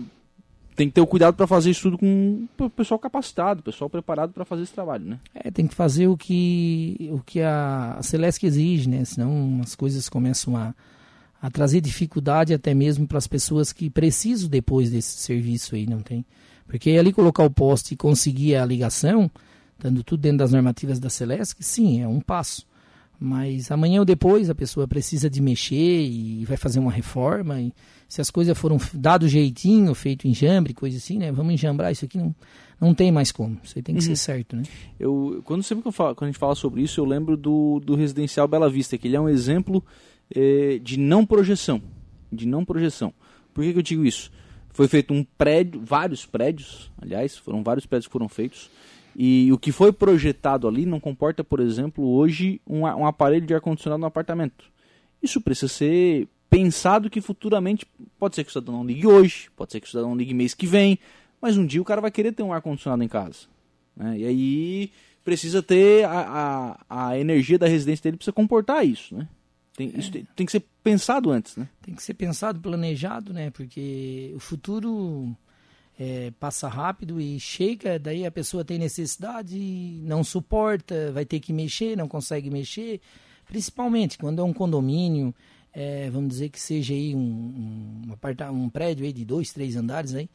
tem 0.76 0.88
que 0.88 0.94
ter 0.94 1.00
o 1.00 1.06
cuidado 1.06 1.34
para 1.34 1.46
fazer 1.46 1.70
isso 1.70 1.82
tudo 1.82 1.98
com 1.98 2.46
o 2.58 2.70
pessoal 2.70 2.98
capacitado, 2.98 3.62
pessoal 3.62 3.90
preparado 3.90 4.32
para 4.32 4.46
fazer 4.46 4.62
esse 4.62 4.72
trabalho, 4.72 5.04
né? 5.04 5.18
É, 5.34 5.50
tem 5.50 5.66
que 5.66 5.74
fazer 5.74 6.06
o 6.06 6.16
que, 6.16 7.10
o 7.12 7.20
que 7.20 7.42
a, 7.42 7.96
a 7.98 8.02
Celeste 8.02 8.46
exige, 8.46 8.88
né? 8.88 9.04
Senão 9.04 9.60
as 9.62 9.74
coisas 9.74 10.08
começam 10.08 10.56
a, 10.56 10.74
a 11.40 11.50
trazer 11.50 11.80
dificuldade 11.80 12.52
até 12.52 12.74
mesmo 12.74 13.06
para 13.06 13.18
as 13.18 13.26
pessoas 13.26 13.72
que 13.72 13.88
precisam 13.88 14.48
depois 14.48 14.90
desse 14.90 15.16
serviço 15.18 15.74
aí, 15.74 15.86
não 15.86 16.00
tem? 16.00 16.24
Porque 16.66 16.90
ali 16.90 17.12
colocar 17.12 17.42
o 17.44 17.50
poste 17.50 17.94
e 17.94 17.96
conseguir 17.96 18.56
a 18.56 18.64
ligação, 18.64 19.30
estando 19.76 20.04
tudo 20.04 20.20
dentro 20.20 20.38
das 20.38 20.52
normativas 20.52 20.98
da 21.00 21.08
Celeste, 21.10 21.56
sim, 21.60 22.02
é 22.02 22.06
um 22.06 22.20
passo. 22.20 22.66
Mas 23.18 23.70
amanhã 23.70 23.98
ou 24.00 24.04
depois 24.04 24.48
a 24.48 24.54
pessoa 24.54 24.88
precisa 24.88 25.28
de 25.28 25.42
mexer 25.42 25.74
e 26.02 26.44
vai 26.46 26.56
fazer 26.56 26.78
uma 26.78 26.90
reforma. 26.90 27.60
E 27.60 27.72
se 28.08 28.20
as 28.20 28.30
coisas 28.30 28.56
foram 28.56 28.78
dado 28.94 29.28
jeitinho, 29.28 29.94
feito 29.94 30.26
enjambre, 30.26 30.72
coisa 30.72 30.96
assim, 30.96 31.18
né? 31.18 31.30
Vamos 31.30 31.52
enjambrar 31.52 31.92
isso 31.92 32.04
aqui, 32.04 32.16
não, 32.16 32.34
não 32.80 32.94
tem 32.94 33.12
mais 33.12 33.30
como. 33.30 33.58
Isso 33.62 33.74
aí 33.76 33.82
tem 33.82 33.94
que 33.94 34.00
Uhum. 34.00 34.06
ser 34.06 34.16
certo, 34.16 34.56
né? 34.56 34.62
Eu, 34.98 35.42
quando 35.44 35.62
sempre 35.62 35.82
que 35.82 35.88
eu 35.88 35.92
falo, 35.92 36.14
quando 36.14 36.28
a 36.28 36.30
gente 36.32 36.38
fala 36.40 36.54
sobre 36.54 36.82
isso, 36.82 36.98
eu 36.98 37.04
lembro 37.04 37.36
do, 37.36 37.78
do 37.84 37.94
residencial 37.94 38.48
Bela 38.48 38.70
Vista, 38.70 38.96
que 38.96 39.06
ele 39.06 39.16
é 39.16 39.20
um 39.20 39.28
exemplo 39.28 39.84
eh, 40.34 40.78
de 40.82 40.98
não 40.98 41.24
projeção, 41.26 41.82
de 42.32 42.46
não 42.46 42.64
projeção. 42.64 43.12
Por 43.52 43.64
que, 43.64 43.72
que 43.72 43.78
eu 43.78 43.82
digo 43.82 44.04
isso? 44.04 44.30
Foi 44.70 44.86
feito 44.86 45.12
um 45.12 45.24
prédio, 45.36 45.80
vários 45.84 46.24
prédios, 46.24 46.90
aliás, 47.00 47.36
foram 47.36 47.62
vários 47.62 47.86
prédios 47.86 48.06
que 48.06 48.12
foram 48.12 48.28
feitos, 48.28 48.70
e 49.16 49.52
o 49.52 49.58
que 49.58 49.72
foi 49.72 49.92
projetado 49.92 50.68
ali 50.68 50.86
não 50.86 51.00
comporta, 51.00 51.42
por 51.42 51.60
exemplo, 51.60 52.08
hoje 52.08 52.60
um, 52.66 52.82
um 52.82 53.06
aparelho 53.06 53.46
de 53.46 53.54
ar 53.54 53.60
condicionado 53.60 54.00
no 54.00 54.06
apartamento. 54.06 54.64
Isso 55.22 55.40
precisa 55.40 55.68
ser 55.68 56.28
pensado 56.48 57.10
que 57.10 57.20
futuramente 57.20 57.86
pode 58.18 58.34
ser 58.34 58.44
que 58.44 58.50
o 58.50 58.52
cidadão 58.52 58.74
não 58.74 58.86
ligue 58.86 59.06
hoje, 59.06 59.50
pode 59.56 59.72
ser 59.72 59.80
que 59.80 59.86
o 59.86 59.90
cidadão 59.90 60.16
ligue 60.16 60.32
mês 60.32 60.54
que 60.54 60.66
vem, 60.66 60.98
mas 61.40 61.56
um 61.56 61.66
dia 61.66 61.82
o 61.82 61.84
cara 61.84 62.00
vai 62.00 62.10
querer 62.10 62.32
ter 62.32 62.42
um 62.42 62.52
ar 62.52 62.62
condicionado 62.62 63.02
em 63.02 63.08
casa. 63.08 63.46
né? 63.96 64.18
E 64.18 64.24
aí 64.24 64.92
precisa 65.24 65.62
ter 65.62 66.04
a, 66.04 66.76
a, 66.88 67.08
a 67.08 67.18
energia 67.18 67.58
da 67.58 67.66
residência 67.66 68.04
dele 68.04 68.16
precisa 68.16 68.32
comportar 68.32 68.86
isso, 68.86 69.14
né? 69.14 69.28
Tem, 69.76 69.92
Isso 69.96 70.10
tem, 70.10 70.26
tem 70.36 70.46
que 70.46 70.52
ser 70.52 70.64
pensado 70.82 71.30
antes, 71.30 71.56
né? 71.56 71.68
Tem 71.82 71.94
que 71.94 72.02
ser 72.02 72.14
pensado, 72.14 72.60
planejado, 72.60 73.32
né? 73.32 73.50
Porque 73.50 74.32
o 74.34 74.38
futuro 74.40 75.34
é, 75.98 76.32
passa 76.40 76.68
rápido 76.68 77.20
e 77.20 77.38
chega, 77.38 77.98
daí 77.98 78.24
a 78.26 78.30
pessoa 78.30 78.64
tem 78.64 78.78
necessidade, 78.78 79.56
não 80.02 80.24
suporta, 80.24 81.12
vai 81.12 81.24
ter 81.24 81.40
que 81.40 81.52
mexer, 81.52 81.96
não 81.96 82.08
consegue 82.08 82.50
mexer. 82.50 83.00
Principalmente 83.46 84.18
quando 84.18 84.40
é 84.40 84.44
um 84.44 84.52
condomínio, 84.52 85.34
é, 85.72 86.10
vamos 86.10 86.30
dizer 86.30 86.48
que 86.48 86.60
seja 86.60 86.94
aí 86.94 87.14
um, 87.14 87.20
um, 88.08 88.12
aparta- 88.12 88.50
um 88.50 88.68
prédio 88.68 89.04
aí 89.04 89.12
de 89.12 89.24
dois, 89.24 89.52
três 89.52 89.76
andares 89.76 90.14
aí, 90.14 90.28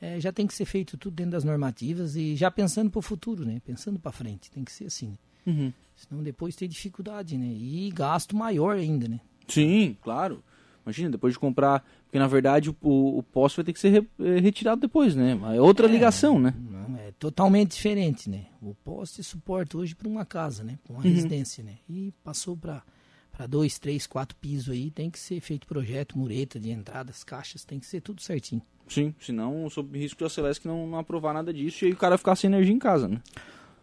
é, 0.00 0.20
já 0.20 0.32
tem 0.32 0.46
que 0.46 0.54
ser 0.54 0.64
feito 0.64 0.96
tudo 0.96 1.14
dentro 1.14 1.32
das 1.32 1.44
normativas 1.44 2.14
e 2.14 2.36
já 2.36 2.50
pensando 2.50 2.90
para 2.90 3.00
o 3.00 3.02
futuro, 3.02 3.44
né? 3.44 3.60
Pensando 3.64 3.98
para 3.98 4.12
frente, 4.12 4.50
tem 4.50 4.64
que 4.64 4.72
ser 4.72 4.86
assim. 4.86 5.16
Uhum. 5.46 5.72
Senão 5.96 6.22
depois 6.22 6.54
tem 6.54 6.68
dificuldade, 6.68 7.36
né? 7.36 7.46
E 7.46 7.90
gasto 7.94 8.36
maior 8.36 8.76
ainda, 8.76 9.08
né? 9.08 9.20
Sim, 9.48 9.96
claro. 10.02 10.42
Imagina, 10.84 11.10
depois 11.10 11.34
de 11.34 11.38
comprar. 11.40 11.84
Porque 12.04 12.18
na 12.18 12.26
verdade 12.26 12.70
o, 12.70 12.76
o 13.18 13.22
poste 13.22 13.56
vai 13.56 13.64
ter 13.66 13.72
que 13.74 13.78
ser 13.80 13.90
re- 13.90 14.08
eh, 14.20 14.40
retirado 14.40 14.80
depois, 14.80 15.14
né? 15.14 15.38
É 15.54 15.60
outra 15.60 15.86
É. 15.86 15.90
ligação, 15.90 16.38
né? 16.38 16.54
Não, 16.58 16.96
é 16.96 17.12
totalmente 17.18 17.72
diferente, 17.72 18.30
né? 18.30 18.46
O 18.62 18.74
poste 18.74 19.22
suporta 19.22 19.76
hoje 19.76 19.94
para 19.94 20.08
uma 20.08 20.24
casa, 20.24 20.64
né? 20.64 20.78
Para 20.84 20.94
uma 20.94 21.02
Uhum. 21.04 21.10
residência, 21.10 21.62
né? 21.62 21.74
E 21.88 22.12
passou 22.24 22.56
para 22.56 22.82
para 23.30 23.46
dois, 23.46 23.78
três, 23.78 24.04
quatro 24.04 24.34
pisos 24.36 24.70
aí, 24.70 24.90
tem 24.90 25.08
que 25.10 25.18
ser 25.18 25.38
feito 25.40 25.64
projeto, 25.66 26.18
mureta 26.18 26.58
de 26.58 26.70
entradas, 26.70 27.22
caixas, 27.22 27.64
tem 27.64 27.78
que 27.78 27.86
ser 27.86 28.00
tudo 28.00 28.20
certinho. 28.20 28.60
Sim, 28.88 29.14
senão 29.20 29.68
sob 29.70 29.96
risco 29.96 30.24
da 30.24 30.28
Celeste 30.30 30.66
não, 30.66 30.88
não 30.88 30.98
aprovar 30.98 31.32
nada 31.34 31.52
disso 31.52 31.84
e 31.84 31.88
aí 31.88 31.92
o 31.92 31.96
cara 31.96 32.18
ficar 32.18 32.34
sem 32.34 32.48
energia 32.48 32.74
em 32.74 32.78
casa, 32.80 33.06
né? 33.06 33.20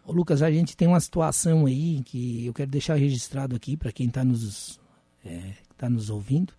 Ô 0.06 0.12
Lucas, 0.12 0.40
a 0.40 0.50
gente 0.52 0.76
tem 0.76 0.86
uma 0.86 1.00
situação 1.00 1.66
aí 1.66 2.00
que 2.04 2.46
eu 2.46 2.54
quero 2.54 2.70
deixar 2.70 2.94
registrado 2.94 3.56
aqui 3.56 3.76
para 3.76 3.90
quem 3.90 4.06
está 4.06 4.24
nos, 4.24 4.78
é, 5.24 5.50
tá 5.76 5.90
nos 5.90 6.10
ouvindo, 6.10 6.52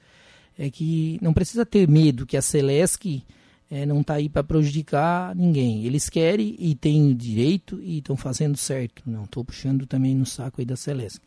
é 0.59 0.69
que 0.69 1.17
não 1.21 1.33
precisa 1.33 1.65
ter 1.65 1.87
medo 1.87 2.25
que 2.25 2.35
a 2.35 2.41
Celeste 2.41 3.25
é, 3.71 3.85
não 3.85 4.01
está 4.01 4.15
aí 4.15 4.27
para 4.27 4.43
prejudicar 4.43 5.33
ninguém. 5.33 5.85
Eles 5.85 6.09
querem 6.09 6.57
e 6.59 6.75
têm 6.75 7.15
direito 7.15 7.79
e 7.81 7.99
estão 7.99 8.17
fazendo 8.17 8.57
certo. 8.57 9.01
Não 9.05 9.23
estou 9.23 9.45
puxando 9.45 9.85
também 9.85 10.13
no 10.13 10.25
saco 10.25 10.59
aí 10.59 10.65
da 10.65 10.75
Celeste. 10.75 11.21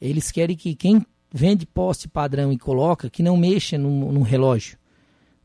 Eles 0.00 0.32
querem 0.32 0.56
que 0.56 0.74
quem 0.74 1.06
vende 1.32 1.64
poste 1.64 2.08
padrão 2.08 2.52
e 2.52 2.58
coloca, 2.58 3.08
que 3.08 3.22
não 3.22 3.36
mexa 3.36 3.78
no, 3.78 4.10
no 4.10 4.22
relógio. 4.22 4.76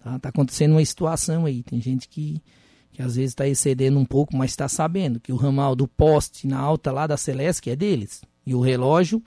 Tá? 0.04 0.18
tá 0.18 0.30
acontecendo 0.30 0.72
uma 0.72 0.84
situação 0.86 1.46
aí. 1.46 1.62
Tem 1.62 1.80
gente 1.80 2.10
que, 2.10 2.42
que 2.92 3.02
às 3.02 3.16
vezes 3.16 3.32
está 3.32 3.48
excedendo 3.48 4.00
um 4.00 4.06
pouco, 4.06 4.36
mas 4.36 4.52
está 4.52 4.68
sabendo 4.68 5.20
que 5.20 5.32
o 5.32 5.36
ramal 5.36 5.76
do 5.76 5.88
poste 5.88 6.48
na 6.48 6.58
alta 6.58 6.92
lá 6.92 7.06
da 7.06 7.18
Celeste 7.18 7.70
é 7.70 7.76
deles. 7.76 8.22
E 8.46 8.56
o 8.56 8.62
relógio 8.62 9.22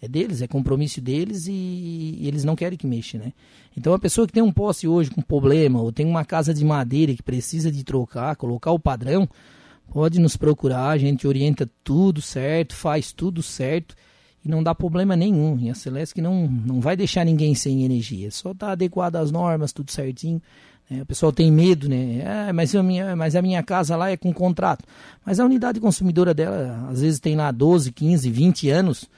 é 0.00 0.08
deles, 0.08 0.42
é 0.42 0.48
compromisso 0.48 1.00
deles 1.00 1.46
e, 1.46 1.52
e, 1.52 2.26
eles 2.26 2.42
não 2.42 2.56
querem 2.56 2.76
que 2.76 2.86
mexa, 2.86 3.18
né? 3.18 3.32
Então 3.76 3.94
a 3.94 3.98
pessoa 3.98 4.26
que 4.26 4.32
tem 4.32 4.42
um 4.42 4.52
poste 4.52 4.88
hoje 4.88 5.10
com 5.10 5.22
problema 5.22 5.80
ou 5.80 5.92
tem 5.92 6.04
uma 6.04 6.24
casa 6.24 6.52
de 6.52 6.64
madeira 6.64 7.14
que 7.14 7.22
precisa 7.22 7.70
de 7.70 7.84
trocar, 7.84 8.34
colocar 8.34 8.72
o 8.72 8.80
padrão, 8.80 9.28
pode 9.92 10.18
nos 10.18 10.36
procurar, 10.36 10.90
a 10.90 10.98
gente 10.98 11.26
orienta 11.26 11.70
tudo 11.84 12.20
certo, 12.20 12.74
faz 12.74 13.12
tudo 13.12 13.42
certo 13.42 13.94
e 14.44 14.48
não 14.48 14.62
dá 14.62 14.74
problema 14.74 15.14
nenhum. 15.14 15.58
E 15.60 15.70
a 15.70 15.74
Celeste 15.74 16.20
não, 16.20 16.48
não 16.48 16.80
vai 16.80 16.96
deixar 16.96 17.24
ninguém 17.24 17.54
sem 17.54 17.84
energia. 17.84 18.30
Só 18.30 18.50
está 18.50 18.72
adequado 18.72 19.16
às 19.16 19.30
normas, 19.30 19.72
tudo 19.72 19.92
certinho. 19.92 20.42
Né? 20.88 21.02
O 21.02 21.06
pessoal 21.06 21.32
tem 21.32 21.50
medo, 21.50 21.88
né? 21.88 22.22
Ah, 22.26 22.52
mas, 22.52 22.74
a 22.74 22.82
minha, 22.82 23.16
mas 23.16 23.36
a 23.36 23.42
minha 23.42 23.62
casa 23.62 23.96
lá 23.96 24.10
é 24.10 24.16
com 24.16 24.32
contrato. 24.32 24.84
Mas 25.24 25.40
a 25.40 25.44
unidade 25.44 25.80
consumidora 25.80 26.32
dela, 26.34 26.88
às 26.90 27.00
vezes, 27.00 27.20
tem 27.20 27.36
lá 27.36 27.50
12, 27.50 27.92
15, 27.92 28.30
20 28.30 28.70
anos. 28.70 29.08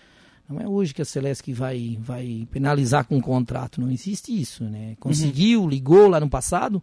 Não 0.49 0.61
é 0.61 0.69
hoje 0.69 0.93
que 0.93 1.03
a 1.03 1.05
Celeste 1.05 1.53
vai, 1.53 1.99
vai 2.01 2.47
penalizar 2.51 3.07
com 3.07 3.21
contrato. 3.21 3.81
Não 3.81 3.91
existe 3.91 4.39
isso, 4.39 4.65
né? 4.65 4.95
Conseguiu, 5.01 5.63
uhum. 5.63 5.69
ligou 5.69 6.09
lá 6.09 6.21
no 6.21 6.29
passado, 6.29 6.83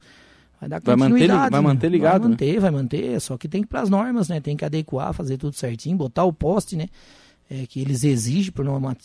vai 0.60 0.68
dar 0.68 0.82
vai 0.82 0.98
continuidade. 0.98 1.40
Manter, 1.40 1.52
vai 1.52 1.62
manter 1.62 1.90
ligado. 1.90 2.22
Vai 2.22 2.30
manter, 2.32 2.54
né? 2.54 2.60
vai 2.60 2.72
manter. 2.72 3.22
Só 3.22 3.38
que 3.38 3.48
tem 3.48 3.62
que 3.62 3.68
ir 3.68 3.70
para 3.70 3.82
as 3.82 3.90
normas, 3.90 4.30
né? 4.30 4.40
Tem 4.40 4.58
que 4.58 4.66
adequar, 4.66 5.14
fazer 5.14 5.38
tudo 5.38 5.56
certinho, 5.56 5.96
botar 5.96 6.24
o 6.24 6.34
poste, 6.34 6.76
né? 6.76 6.88
é, 7.52 7.66
que 7.68 7.82
eles 7.82 8.06
exigem 8.06 8.52
por 8.52 8.64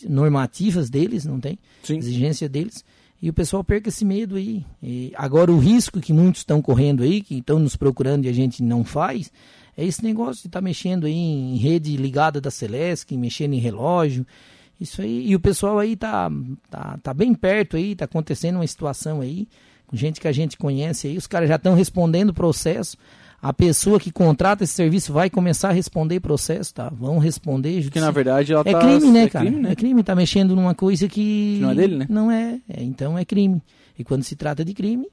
normativas 0.08 0.88
deles, 0.88 1.24
não 1.24 1.40
tem? 1.40 1.58
Sim. 1.82 1.98
Exigência 1.98 2.48
deles. 2.48 2.84
E 3.20 3.30
o 3.30 3.32
pessoal 3.32 3.64
perca 3.64 3.88
esse 3.88 4.04
medo 4.04 4.36
aí. 4.36 4.64
E 4.82 5.12
agora 5.16 5.50
o 5.50 5.58
risco 5.58 6.00
que 6.00 6.12
muitos 6.12 6.42
estão 6.42 6.60
correndo 6.60 7.02
aí, 7.02 7.22
que 7.22 7.38
estão 7.38 7.58
nos 7.58 7.76
procurando 7.76 8.26
e 8.26 8.28
a 8.28 8.32
gente 8.32 8.62
não 8.62 8.84
faz, 8.84 9.32
é 9.76 9.84
esse 9.84 10.02
negócio 10.02 10.42
de 10.42 10.48
estar 10.48 10.60
tá 10.60 10.64
mexendo 10.64 11.06
aí 11.06 11.12
em 11.12 11.56
rede 11.56 11.96
ligada 11.96 12.40
da 12.40 12.50
Celeste, 12.50 13.16
mexendo 13.16 13.54
em 13.54 13.58
relógio. 13.58 14.26
Isso 14.80 15.00
aí, 15.00 15.28
e 15.28 15.34
o 15.34 15.40
pessoal 15.40 15.78
aí 15.78 15.96
tá, 15.96 16.30
tá, 16.70 16.98
tá 17.02 17.14
bem 17.14 17.34
perto 17.34 17.76
aí, 17.76 17.94
tá 17.94 18.04
acontecendo 18.04 18.56
uma 18.56 18.66
situação 18.66 19.20
aí, 19.20 19.48
com 19.86 19.96
gente 19.96 20.20
que 20.20 20.28
a 20.28 20.32
gente 20.32 20.56
conhece 20.56 21.06
aí, 21.06 21.16
os 21.16 21.26
caras 21.26 21.48
já 21.48 21.56
estão 21.56 21.74
respondendo 21.74 22.30
o 22.30 22.34
processo 22.34 22.96
a 23.40 23.52
pessoa 23.52 24.00
que 24.00 24.10
contrata 24.10 24.64
esse 24.64 24.72
serviço 24.72 25.12
vai 25.12 25.30
começar 25.30 25.68
a 25.68 25.72
responder 25.72 26.20
processo, 26.20 26.74
tá? 26.74 26.88
Vão 26.90 27.18
responder. 27.18 27.82
Porque 27.82 28.00
na 28.00 28.10
verdade 28.10 28.52
ela 28.52 28.62
é 28.64 28.72
tá... 28.72 28.80
crime, 28.80 29.10
né, 29.10 29.24
é 29.24 29.28
cara? 29.28 29.46
Crime, 29.46 29.62
né? 29.62 29.72
É 29.72 29.74
crime, 29.74 30.02
tá 30.02 30.14
mexendo 30.14 30.56
numa 30.56 30.74
coisa 30.74 31.08
que... 31.08 31.56
que 31.56 31.58
não 31.60 31.70
é 31.70 31.74
dele, 31.74 31.96
né? 31.96 32.06
Não 32.08 32.30
é, 32.30 32.60
é, 32.68 32.82
então 32.82 33.18
é 33.18 33.24
crime. 33.24 33.62
E 33.98 34.04
quando 34.04 34.22
se 34.22 34.36
trata 34.36 34.64
de 34.64 34.74
crime... 34.74 35.06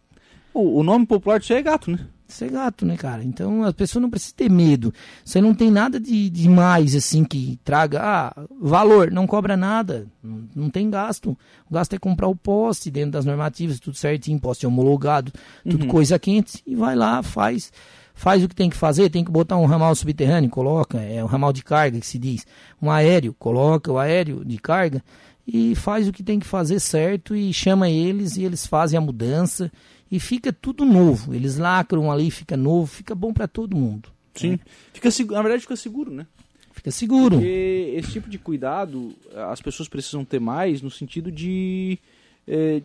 O, 0.53 0.79
o 0.79 0.83
nome 0.83 1.05
popular 1.05 1.39
disso 1.39 1.53
é 1.53 1.61
gato, 1.61 1.89
né? 1.89 1.99
Isso 2.27 2.45
é 2.45 2.47
gato, 2.47 2.85
né, 2.85 2.95
cara? 2.95 3.23
Então 3.23 3.63
a 3.63 3.73
pessoa 3.73 4.01
não 4.01 4.09
precisa 4.09 4.33
ter 4.35 4.49
medo. 4.49 4.93
Você 5.23 5.41
não 5.41 5.53
tem 5.53 5.69
nada 5.69 5.99
de, 5.99 6.29
de 6.29 6.49
mais, 6.49 6.95
assim, 6.95 7.23
que 7.23 7.59
traga. 7.63 7.99
Ah, 8.01 8.45
valor, 8.59 9.11
não 9.11 9.27
cobra 9.27 9.57
nada. 9.57 10.07
Não, 10.21 10.43
não 10.55 10.69
tem 10.69 10.89
gasto. 10.89 11.37
O 11.69 11.73
gasto 11.73 11.93
é 11.93 11.99
comprar 11.99 12.27
o 12.27 12.35
poste 12.35 12.89
dentro 12.89 13.11
das 13.11 13.25
normativas, 13.25 13.79
tudo 13.79 13.97
certinho, 13.97 14.39
poste 14.39 14.65
homologado, 14.65 15.31
tudo 15.67 15.83
uhum. 15.83 15.89
coisa 15.89 16.17
quente. 16.17 16.63
E 16.65 16.75
vai 16.75 16.95
lá, 16.95 17.21
faz 17.21 17.71
faz 18.13 18.43
o 18.43 18.49
que 18.49 18.55
tem 18.55 18.69
que 18.69 18.77
fazer, 18.77 19.09
tem 19.09 19.23
que 19.23 19.31
botar 19.31 19.57
um 19.57 19.65
ramal 19.65 19.93
subterrâneo, 19.95 20.49
coloca, 20.49 20.99
é 20.99 21.23
um 21.23 21.27
ramal 21.27 21.51
de 21.51 21.63
carga 21.63 21.99
que 21.99 22.05
se 22.05 22.19
diz, 22.19 22.45
um 22.81 22.89
aéreo, 22.89 23.33
coloca 23.33 23.91
o 23.91 23.97
aéreo 23.97 24.45
de 24.45 24.57
carga 24.57 25.03
e 25.47 25.75
faz 25.75 26.07
o 26.07 26.11
que 26.11 26.23
tem 26.23 26.39
que 26.39 26.45
fazer 26.45 26.79
certo 26.79 27.35
e 27.35 27.53
chama 27.53 27.89
eles 27.89 28.37
e 28.37 28.43
eles 28.43 28.65
fazem 28.65 28.97
a 28.97 29.01
mudança 29.01 29.71
e 30.09 30.19
fica 30.19 30.53
tudo 30.53 30.85
novo. 30.85 31.33
Eles 31.33 31.57
lacram 31.57 32.11
ali, 32.11 32.31
fica 32.31 32.55
novo, 32.55 32.87
fica 32.87 33.13
bom 33.13 33.33
para 33.33 33.47
todo 33.47 33.75
mundo. 33.75 34.09
Sim, 34.35 34.51
né? 34.51 34.59
fica 34.93 35.09
na 35.33 35.41
verdade 35.41 35.61
fica 35.61 35.75
seguro, 35.75 36.11
né? 36.11 36.25
Fica 36.71 36.91
seguro. 36.91 37.37
Porque 37.37 37.93
esse 37.95 38.11
tipo 38.11 38.29
de 38.29 38.37
cuidado 38.37 39.13
as 39.51 39.61
pessoas 39.61 39.87
precisam 39.87 40.23
ter 40.23 40.39
mais 40.39 40.81
no 40.81 40.89
sentido 40.89 41.31
de 41.31 41.99
é, 42.47 42.81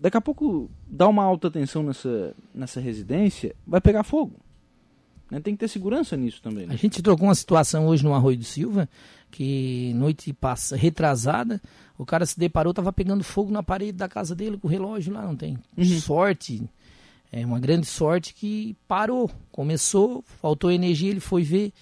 daqui 0.00 0.16
a 0.16 0.20
pouco 0.20 0.70
dar 0.86 1.08
uma 1.08 1.22
alta 1.22 1.48
atenção 1.48 1.82
nessa, 1.82 2.34
nessa 2.54 2.80
residência, 2.80 3.54
vai 3.66 3.80
pegar 3.80 4.02
fogo. 4.02 4.34
Né? 5.30 5.40
Tem 5.40 5.54
que 5.54 5.60
ter 5.60 5.68
segurança 5.68 6.16
nisso 6.16 6.42
também. 6.42 6.66
Né? 6.66 6.74
A 6.74 6.76
gente 6.76 7.00
trocou 7.02 7.28
uma 7.28 7.34
situação 7.34 7.86
hoje 7.86 8.02
no 8.02 8.14
Arroio 8.14 8.38
do 8.38 8.44
Silva, 8.44 8.88
que 9.30 9.92
noite 9.94 10.32
passa 10.32 10.76
retrasada, 10.76 11.60
o 11.96 12.04
cara 12.04 12.26
se 12.26 12.38
deparou, 12.38 12.70
estava 12.70 12.92
pegando 12.92 13.22
fogo 13.22 13.52
na 13.52 13.62
parede 13.62 13.92
da 13.92 14.08
casa 14.08 14.34
dele 14.34 14.58
com 14.58 14.66
o 14.66 14.70
relógio 14.70 15.12
lá, 15.12 15.22
não 15.22 15.36
tem. 15.36 15.56
Uhum. 15.76 15.84
Sorte, 16.00 16.62
é 17.30 17.44
uma 17.46 17.60
grande 17.60 17.86
sorte 17.86 18.34
que 18.34 18.76
parou. 18.88 19.30
Começou, 19.52 20.24
faltou 20.40 20.70
energia, 20.72 21.10
ele 21.10 21.20
foi 21.20 21.42
ver 21.42 21.72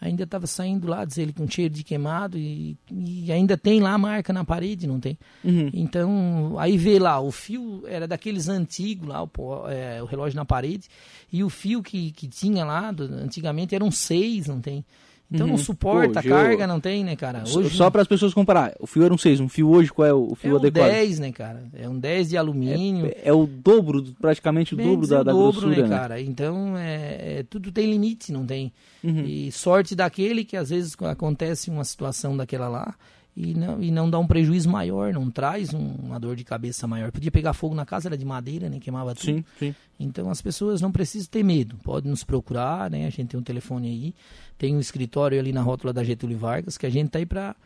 ainda 0.00 0.24
estava 0.24 0.46
saindo 0.46 0.86
lá, 0.86 1.04
diz 1.04 1.18
ele, 1.18 1.32
com 1.32 1.48
cheiro 1.48 1.72
de 1.72 1.82
queimado 1.82 2.36
e, 2.36 2.76
e, 2.90 3.32
ainda 3.32 3.56
tem 3.56 3.80
lá 3.80 3.92
a 3.92 3.98
marca 3.98 4.32
na 4.32 4.44
parede, 4.44 4.86
não 4.86 5.00
tem? 5.00 5.18
Uhum. 5.42 5.70
Então, 5.72 6.56
aí 6.58 6.76
vê 6.76 6.98
lá, 6.98 7.20
o 7.20 7.30
fio 7.30 7.82
era 7.86 8.06
daqueles 8.06 8.48
antigos 8.48 9.08
lá, 9.08 9.22
o, 9.22 9.30
é, 9.68 10.02
o 10.02 10.06
relógio 10.06 10.36
na 10.36 10.44
parede, 10.44 10.88
e 11.32 11.42
o 11.42 11.48
fio 11.48 11.82
que, 11.82 12.10
que 12.12 12.28
tinha 12.28 12.64
lá, 12.64 12.90
do, 12.90 13.04
antigamente, 13.04 13.74
eram 13.74 13.90
seis, 13.90 14.46
não 14.46 14.60
tem? 14.60 14.84
Então 15.32 15.46
uhum. 15.46 15.52
não 15.52 15.58
suporta 15.58 16.20
a 16.20 16.22
carga, 16.22 16.66
não 16.66 16.78
tem, 16.78 17.02
né, 17.02 17.16
cara? 17.16 17.42
Hoje, 17.44 17.70
só 17.70 17.90
para 17.90 18.02
as 18.02 18.08
pessoas 18.08 18.34
comparar, 18.34 18.74
o 18.78 18.86
fio 18.86 19.04
era 19.04 19.12
um 19.12 19.18
6, 19.18 19.40
um 19.40 19.48
fio 19.48 19.68
hoje 19.70 19.90
qual 19.90 20.06
é 20.06 20.12
o 20.12 20.34
fio 20.34 20.54
é 20.54 20.58
adequado? 20.58 20.90
É 20.90 20.90
um 20.90 20.92
10, 20.92 21.18
né, 21.18 21.32
cara? 21.32 21.64
É 21.74 21.88
um 21.88 21.98
10 21.98 22.28
de 22.28 22.36
alumínio. 22.36 23.06
É, 23.06 23.22
é 23.24 23.32
o 23.32 23.46
dobro, 23.46 24.02
praticamente 24.20 24.74
o 24.74 24.76
dobro 24.76 25.06
da, 25.06 25.22
da 25.22 25.32
dobro, 25.32 25.60
grossura, 25.60 25.82
né, 25.82 25.88
né? 25.88 25.88
cara? 25.88 26.20
Então, 26.20 26.76
é, 26.76 27.38
é, 27.38 27.44
tudo 27.48 27.72
tem 27.72 27.90
limite, 27.90 28.32
não 28.32 28.44
tem? 28.46 28.72
Uhum. 29.02 29.24
E 29.24 29.50
sorte 29.50 29.94
daquele 29.96 30.44
que 30.44 30.56
às 30.56 30.70
vezes 30.70 30.96
acontece 31.02 31.70
uma 31.70 31.84
situação 31.84 32.36
daquela 32.36 32.68
lá 32.68 32.94
e 33.36 33.52
não, 33.52 33.82
e 33.82 33.90
não 33.90 34.08
dá 34.08 34.18
um 34.18 34.26
prejuízo 34.26 34.70
maior, 34.70 35.12
não 35.12 35.28
traz 35.28 35.74
um, 35.74 35.94
uma 36.02 36.20
dor 36.20 36.36
de 36.36 36.44
cabeça 36.44 36.86
maior. 36.86 37.10
Podia 37.10 37.32
pegar 37.32 37.52
fogo 37.52 37.74
na 37.74 37.84
casa, 37.84 38.08
era 38.08 38.16
de 38.16 38.24
madeira, 38.24 38.68
né? 38.68 38.78
Queimava 38.78 39.14
tudo. 39.14 39.24
Sim, 39.24 39.44
sim. 39.58 39.74
Então 39.98 40.30
as 40.30 40.40
pessoas 40.40 40.80
não 40.80 40.92
precisam 40.92 41.28
ter 41.30 41.42
medo, 41.42 41.76
podem 41.78 42.10
nos 42.10 42.22
procurar, 42.22 42.88
né? 42.90 43.06
A 43.06 43.10
gente 43.10 43.26
tem 43.26 43.40
um 43.40 43.42
telefone 43.42 43.88
aí, 43.88 44.14
tem 44.56 44.76
um 44.76 44.80
escritório 44.80 45.38
ali 45.38 45.52
na 45.52 45.62
rótula 45.62 45.92
da 45.92 46.04
Getúlio 46.04 46.38
Vargas, 46.38 46.78
que 46.78 46.86
a 46.86 46.90
gente 46.90 47.10
tá 47.10 47.18
aí 47.18 47.26
para 47.26 47.56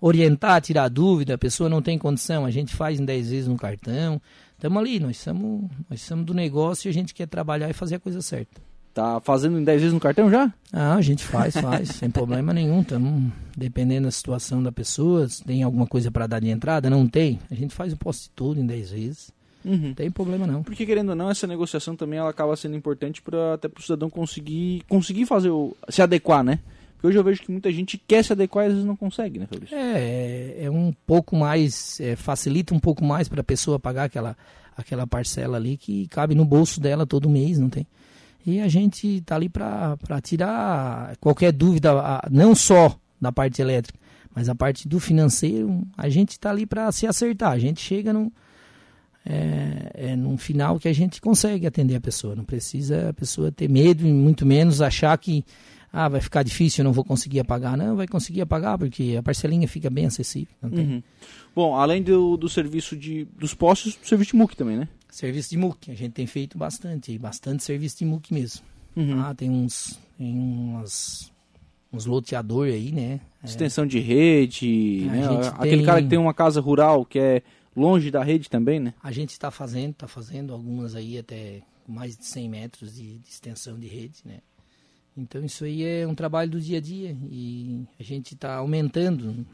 orientar, 0.00 0.60
tirar 0.62 0.88
dúvida, 0.88 1.34
a 1.34 1.38
pessoa 1.38 1.68
não 1.68 1.82
tem 1.82 1.98
condição, 1.98 2.46
a 2.46 2.50
gente 2.50 2.74
faz 2.74 2.98
em 2.98 3.04
10 3.04 3.30
vezes 3.30 3.48
no 3.48 3.56
cartão. 3.56 4.20
Estamos 4.54 4.78
ali, 4.78 4.98
nós 4.98 5.18
somos, 5.18 5.70
nós 5.90 6.00
somos 6.00 6.24
do 6.24 6.32
negócio 6.32 6.88
e 6.88 6.90
a 6.90 6.92
gente 6.92 7.12
quer 7.12 7.26
trabalhar 7.26 7.68
e 7.68 7.74
fazer 7.74 7.96
a 7.96 8.00
coisa 8.00 8.22
certa. 8.22 8.60
Tá 8.98 9.20
fazendo 9.20 9.60
em 9.60 9.62
10 9.62 9.80
vezes 9.80 9.94
no 9.94 10.00
cartão 10.00 10.28
já? 10.28 10.52
Ah, 10.72 10.96
a 10.96 11.00
gente 11.00 11.22
faz, 11.22 11.54
faz, 11.56 11.90
sem 11.90 12.10
problema 12.10 12.52
nenhum. 12.52 12.82
Tamo, 12.82 13.32
dependendo 13.56 14.06
da 14.06 14.10
situação 14.10 14.60
da 14.60 14.72
pessoa, 14.72 15.28
se 15.28 15.44
tem 15.44 15.62
alguma 15.62 15.86
coisa 15.86 16.10
para 16.10 16.26
dar 16.26 16.40
de 16.40 16.48
entrada, 16.48 16.90
não 16.90 17.06
tem. 17.06 17.38
A 17.48 17.54
gente 17.54 17.72
faz 17.72 17.92
o 17.92 17.96
poste 17.96 18.28
todo 18.34 18.58
em 18.58 18.66
10 18.66 18.90
vezes. 18.90 19.30
Uhum. 19.64 19.76
Não 19.76 19.94
tem 19.94 20.10
problema 20.10 20.48
não. 20.48 20.64
Porque 20.64 20.84
querendo 20.84 21.10
ou 21.10 21.14
não, 21.14 21.30
essa 21.30 21.46
negociação 21.46 21.94
também 21.94 22.18
ela 22.18 22.30
acaba 22.30 22.56
sendo 22.56 22.74
importante 22.74 23.22
para 23.22 23.54
até 23.54 23.68
para 23.68 23.78
o 23.78 23.82
cidadão 23.84 24.10
conseguir 24.10 24.82
conseguir 24.88 25.26
fazer 25.26 25.50
o, 25.50 25.76
se 25.88 26.02
adequar, 26.02 26.42
né? 26.42 26.58
Porque 26.94 27.06
hoje 27.06 27.18
eu 27.18 27.22
vejo 27.22 27.42
que 27.42 27.52
muita 27.52 27.70
gente 27.70 28.02
quer 28.04 28.24
se 28.24 28.32
adequar 28.32 28.64
e 28.64 28.66
às 28.66 28.72
vezes 28.72 28.84
não 28.84 28.96
consegue, 28.96 29.38
né, 29.38 29.46
Fabrício? 29.46 29.76
É, 29.76 30.56
é, 30.58 30.64
é 30.64 30.70
um 30.72 30.92
pouco 31.06 31.36
mais, 31.36 32.00
é, 32.00 32.16
facilita 32.16 32.74
um 32.74 32.80
pouco 32.80 33.04
mais 33.04 33.28
para 33.28 33.42
a 33.42 33.44
pessoa 33.44 33.78
pagar 33.78 34.06
aquela, 34.06 34.36
aquela 34.76 35.06
parcela 35.06 35.56
ali 35.56 35.76
que 35.76 36.08
cabe 36.08 36.34
no 36.34 36.44
bolso 36.44 36.80
dela 36.80 37.06
todo 37.06 37.30
mês, 37.30 37.60
não 37.60 37.68
tem? 37.68 37.86
E 38.46 38.60
a 38.60 38.68
gente 38.68 39.18
está 39.18 39.36
ali 39.36 39.48
para 39.48 39.96
tirar 40.22 41.16
qualquer 41.18 41.52
dúvida, 41.52 41.92
não 42.30 42.54
só 42.54 42.98
da 43.20 43.32
parte 43.32 43.60
elétrica, 43.60 43.98
mas 44.34 44.48
a 44.48 44.54
parte 44.54 44.88
do 44.88 45.00
financeiro. 45.00 45.82
A 45.96 46.08
gente 46.08 46.30
está 46.30 46.50
ali 46.50 46.64
para 46.64 46.90
se 46.92 47.06
acertar. 47.06 47.52
A 47.52 47.58
gente 47.58 47.80
chega 47.80 48.12
num, 48.12 48.30
é, 49.26 49.90
é 49.94 50.16
num 50.16 50.38
final 50.38 50.78
que 50.78 50.88
a 50.88 50.92
gente 50.92 51.20
consegue 51.20 51.66
atender 51.66 51.96
a 51.96 52.00
pessoa. 52.00 52.36
Não 52.36 52.44
precisa 52.44 53.10
a 53.10 53.12
pessoa 53.12 53.50
ter 53.50 53.68
medo 53.68 54.06
e 54.06 54.12
muito 54.12 54.46
menos 54.46 54.80
achar 54.80 55.16
que 55.18 55.44
ah, 55.92 56.08
vai 56.08 56.20
ficar 56.20 56.42
difícil, 56.42 56.82
eu 56.82 56.84
não 56.84 56.92
vou 56.92 57.04
conseguir 57.04 57.40
apagar. 57.40 57.76
Não, 57.76 57.96
vai 57.96 58.06
conseguir 58.06 58.42
apagar 58.42 58.78
porque 58.78 59.16
a 59.18 59.22
parcelinha 59.22 59.66
fica 59.66 59.88
bem 59.90 60.06
acessível. 60.06 60.54
Uhum. 60.62 61.02
Bom, 61.54 61.74
além 61.74 62.02
do, 62.02 62.36
do 62.36 62.48
serviço 62.48 62.96
de, 62.96 63.24
dos 63.36 63.54
postos, 63.54 63.98
serviço 64.02 64.32
de 64.32 64.36
MUC 64.36 64.56
também, 64.56 64.76
né? 64.76 64.88
Serviço 65.10 65.50
de 65.50 65.56
MUC, 65.56 65.90
a 65.90 65.94
gente 65.94 66.12
tem 66.12 66.26
feito 66.26 66.58
bastante, 66.58 67.16
bastante 67.18 67.64
serviço 67.64 67.98
de 67.98 68.04
MUC 68.04 68.32
mesmo. 68.32 68.62
Uhum. 68.96 69.20
Ah, 69.20 69.34
tem 69.34 69.50
uns, 69.50 69.98
tem 70.16 70.38
umas, 70.38 71.32
uns 71.92 72.04
loteadores 72.06 72.74
aí, 72.74 72.92
né? 72.92 73.20
Extensão 73.42 73.86
de 73.86 73.98
rede, 73.98 75.06
né? 75.06 75.22
Aquele 75.54 75.76
tem- 75.76 75.84
cara 75.84 76.02
que 76.02 76.08
tem 76.08 76.18
uma 76.18 76.34
casa 76.34 76.60
rural 76.60 77.04
que 77.04 77.18
é 77.18 77.42
longe 77.74 78.10
da 78.10 78.22
rede 78.22 78.50
também, 78.50 78.80
né? 78.80 78.92
A 79.02 79.12
gente 79.12 79.30
está 79.30 79.50
fazendo, 79.50 79.92
está 79.92 80.08
fazendo 80.08 80.52
algumas 80.52 80.94
aí 80.94 81.16
até 81.18 81.62
mais 81.86 82.16
de 82.16 82.26
100 82.26 82.48
metros 82.48 82.94
de, 82.96 83.18
de 83.18 83.28
extensão 83.28 83.78
de 83.78 83.86
rede, 83.86 84.20
né? 84.24 84.40
Então 85.16 85.44
isso 85.44 85.64
aí 85.64 85.82
é 85.82 86.06
um 86.06 86.14
trabalho 86.14 86.50
do 86.50 86.60
dia 86.60 86.78
a 86.78 86.80
dia 86.80 87.16
e 87.30 87.84
a 87.98 88.02
gente 88.02 88.34
está 88.34 88.56
aumentando 88.56 89.44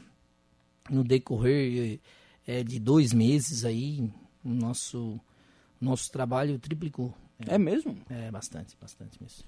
no 0.89 1.03
decorrer 1.03 1.99
é, 2.45 2.63
de 2.63 2.79
dois 2.79 3.13
meses 3.13 3.65
aí 3.65 4.07
o 4.43 4.49
nosso 4.49 5.19
nosso 5.79 6.11
trabalho 6.11 6.57
triplicou. 6.59 7.13
É 7.47 7.57
mesmo? 7.57 7.97
É 8.09 8.31
bastante, 8.31 8.75
bastante 8.79 9.21
mesmo. 9.21 9.43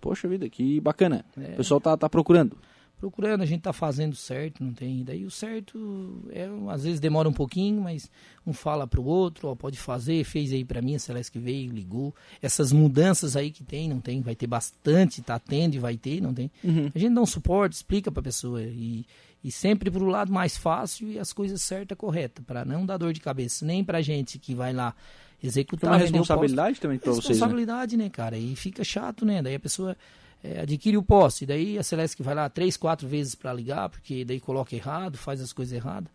Poxa 0.00 0.28
vida, 0.28 0.48
que 0.48 0.80
bacana. 0.80 1.24
É. 1.36 1.52
O 1.52 1.56
pessoal 1.56 1.80
tá, 1.80 1.96
tá 1.96 2.08
procurando. 2.08 2.56
procurando, 2.98 3.42
a 3.42 3.46
gente 3.46 3.60
tá 3.60 3.72
fazendo 3.72 4.14
certo, 4.14 4.62
não 4.64 4.72
tem. 4.72 5.04
Daí 5.04 5.24
o 5.24 5.30
certo 5.30 6.22
é, 6.30 6.48
às 6.70 6.84
vezes 6.84 7.00
demora 7.00 7.28
um 7.28 7.32
pouquinho, 7.32 7.82
mas 7.82 8.10
um 8.46 8.52
fala 8.52 8.86
pro 8.86 9.04
outro, 9.04 9.48
ó, 9.48 9.54
pode 9.54 9.78
fazer, 9.78 10.24
fez 10.24 10.52
aí 10.52 10.64
para 10.64 10.80
mim, 10.80 10.94
a 10.94 10.98
Celeste 10.98 11.32
que 11.32 11.38
veio, 11.38 11.72
ligou. 11.72 12.14
Essas 12.40 12.72
mudanças 12.72 13.36
aí 13.36 13.50
que 13.50 13.64
tem, 13.64 13.88
não 13.88 14.00
tem, 14.00 14.22
vai 14.22 14.34
ter 14.34 14.46
bastante, 14.46 15.20
tá 15.22 15.38
tendo 15.38 15.74
e 15.74 15.78
vai 15.78 15.96
ter, 15.96 16.20
não 16.20 16.32
tem. 16.32 16.50
Uhum. 16.64 16.90
A 16.94 16.98
gente 16.98 17.14
dá 17.14 17.20
um 17.20 17.26
suporte, 17.26 17.74
explica 17.74 18.10
pra 18.10 18.22
pessoa 18.22 18.62
e, 18.62 19.04
e 19.44 19.50
sempre 19.50 19.90
pro 19.90 20.06
lado 20.06 20.32
mais 20.32 20.56
fácil 20.56 21.08
e 21.10 21.18
as 21.18 21.32
coisas 21.32 21.62
certas, 21.62 21.98
corretas, 21.98 22.44
para 22.44 22.64
não 22.64 22.86
dar 22.86 22.96
dor 22.96 23.12
de 23.12 23.20
cabeça, 23.20 23.66
nem 23.66 23.84
pra 23.84 24.00
gente 24.00 24.38
que 24.38 24.54
vai 24.54 24.72
lá 24.72 24.94
executar. 25.42 25.90
uma 25.90 25.98
vender 25.98 26.10
o 26.18 26.20
responsabilidade 26.20 26.80
também 26.80 26.98
pra 26.98 27.12
vocês, 27.12 27.24
né? 27.24 27.28
responsabilidade, 27.30 27.96
né, 27.96 28.08
cara? 28.08 28.36
E 28.38 28.54
fica 28.56 28.82
chato, 28.84 29.24
né? 29.24 29.42
Daí 29.42 29.54
a 29.54 29.60
pessoa 29.60 29.96
é, 30.42 30.60
adquire 30.60 30.96
o 30.96 31.02
poste, 31.02 31.44
daí 31.46 31.78
a 31.78 31.82
Celeste 31.82 32.16
que 32.16 32.22
vai 32.22 32.34
lá 32.34 32.48
três, 32.48 32.76
quatro 32.76 33.06
vezes 33.08 33.34
para 33.34 33.52
ligar, 33.52 33.88
porque 33.88 34.24
daí 34.24 34.40
coloca 34.40 34.74
errado, 34.74 35.16
faz 35.16 35.40
as 35.40 35.52
coisas 35.52 35.72
erradas. 35.74 36.08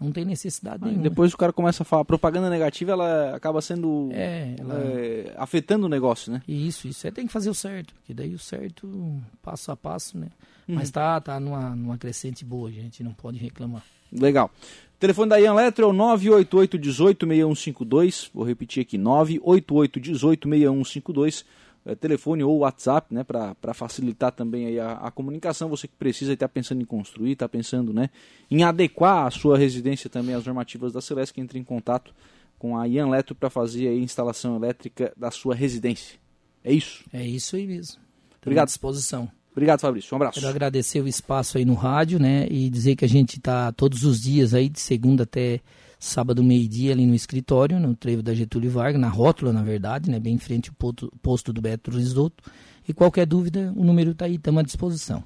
Não 0.00 0.12
tem 0.12 0.24
necessidade 0.24 0.84
Aí 0.84 0.90
nenhuma. 0.90 1.02
depois 1.08 1.34
o 1.34 1.36
cara 1.36 1.52
começa 1.52 1.82
a 1.82 1.84
falar 1.86 2.04
propaganda 2.04 2.48
negativa, 2.48 2.92
ela 2.92 3.34
acaba 3.34 3.60
sendo 3.60 4.08
É, 4.12 4.54
ela- 4.56 4.74
é, 4.78 5.34
afetando 5.36 5.86
o 5.86 5.88
negócio, 5.88 6.32
né? 6.32 6.40
Isso, 6.46 6.86
isso. 6.86 7.00
Você 7.00 7.10
tem 7.10 7.26
que 7.26 7.32
fazer 7.32 7.50
o 7.50 7.54
certo, 7.54 7.92
porque 7.94 8.14
daí 8.14 8.32
o 8.32 8.38
certo, 8.38 9.20
passo 9.42 9.72
a 9.72 9.76
passo, 9.76 10.16
né? 10.16 10.28
Uhum. 10.68 10.76
Mas 10.76 10.92
tá, 10.92 11.20
tá 11.20 11.40
numa, 11.40 11.70
numa 11.74 11.98
crescente 11.98 12.44
boa, 12.44 12.70
gente. 12.70 13.02
Não 13.02 13.12
pode 13.12 13.38
reclamar. 13.38 13.82
Legal. 14.12 14.52
O 14.98 15.00
telefone 15.00 15.30
da 15.30 15.40
Ian 15.40 15.54
Letro 15.54 15.84
é 15.84 15.88
o 15.88 15.92
988 15.92 16.76
18 16.76 17.24
6152. 17.24 18.30
Vou 18.34 18.44
repetir 18.44 18.82
aqui: 18.82 18.98
988 18.98 20.00
18 20.00 20.48
6152. 20.48 21.44
É, 21.86 21.94
telefone 21.94 22.42
ou 22.42 22.58
WhatsApp, 22.58 23.14
né, 23.14 23.22
para 23.22 23.72
facilitar 23.72 24.32
também 24.32 24.66
aí 24.66 24.80
a, 24.80 24.94
a 24.94 25.10
comunicação. 25.12 25.68
Você 25.68 25.86
que 25.86 25.94
precisa 25.94 26.32
estar 26.32 26.48
pensando 26.48 26.82
em 26.82 26.84
construir, 26.84 27.30
está 27.30 27.48
pensando 27.48 27.92
né, 27.92 28.10
em 28.50 28.64
adequar 28.64 29.24
a 29.24 29.30
sua 29.30 29.56
residência 29.56 30.10
também 30.10 30.34
às 30.34 30.44
normativas 30.44 30.92
da 30.92 31.00
Celeste, 31.00 31.32
que 31.32 31.40
entre 31.40 31.60
em 31.60 31.64
contato 31.64 32.12
com 32.58 32.76
a 32.76 32.88
Ian 32.88 33.08
Letro 33.08 33.36
para 33.36 33.48
fazer 33.48 33.86
a 33.86 33.94
instalação 33.94 34.56
elétrica 34.56 35.12
da 35.16 35.30
sua 35.30 35.54
residência. 35.54 36.18
É 36.64 36.72
isso. 36.72 37.04
É 37.12 37.24
isso 37.24 37.54
aí 37.54 37.68
mesmo. 37.68 38.02
Obrigado. 38.42 38.64
à 38.64 38.66
disposição. 38.66 39.30
Obrigado, 39.58 39.80
Fabrício. 39.80 40.14
Um 40.14 40.16
abraço. 40.16 40.38
Quero 40.38 40.48
agradecer 40.48 41.00
o 41.00 41.08
espaço 41.08 41.58
aí 41.58 41.64
no 41.64 41.74
rádio, 41.74 42.20
né? 42.20 42.46
E 42.48 42.70
dizer 42.70 42.94
que 42.94 43.04
a 43.04 43.08
gente 43.08 43.40
tá 43.40 43.72
todos 43.72 44.04
os 44.04 44.20
dias 44.20 44.54
aí, 44.54 44.68
de 44.68 44.78
segunda 44.78 45.24
até 45.24 45.60
sábado, 45.98 46.44
meio-dia, 46.44 46.92
ali 46.92 47.04
no 47.04 47.14
escritório, 47.14 47.80
no 47.80 47.92
trevo 47.96 48.22
da 48.22 48.32
Getúlio 48.32 48.70
Vargas, 48.70 49.00
na 49.00 49.08
rótula, 49.08 49.52
na 49.52 49.64
verdade, 49.64 50.08
né? 50.08 50.20
Bem 50.20 50.34
em 50.34 50.38
frente 50.38 50.70
ao 50.70 50.76
posto, 50.76 51.12
posto 51.20 51.52
do 51.52 51.60
Beto 51.60 51.90
Risoto. 51.90 52.44
E 52.88 52.94
qualquer 52.94 53.26
dúvida, 53.26 53.72
o 53.74 53.84
número 53.84 54.14
tá 54.14 54.26
aí, 54.26 54.36
estamos 54.36 54.60
à 54.60 54.62
disposição. 54.62 55.24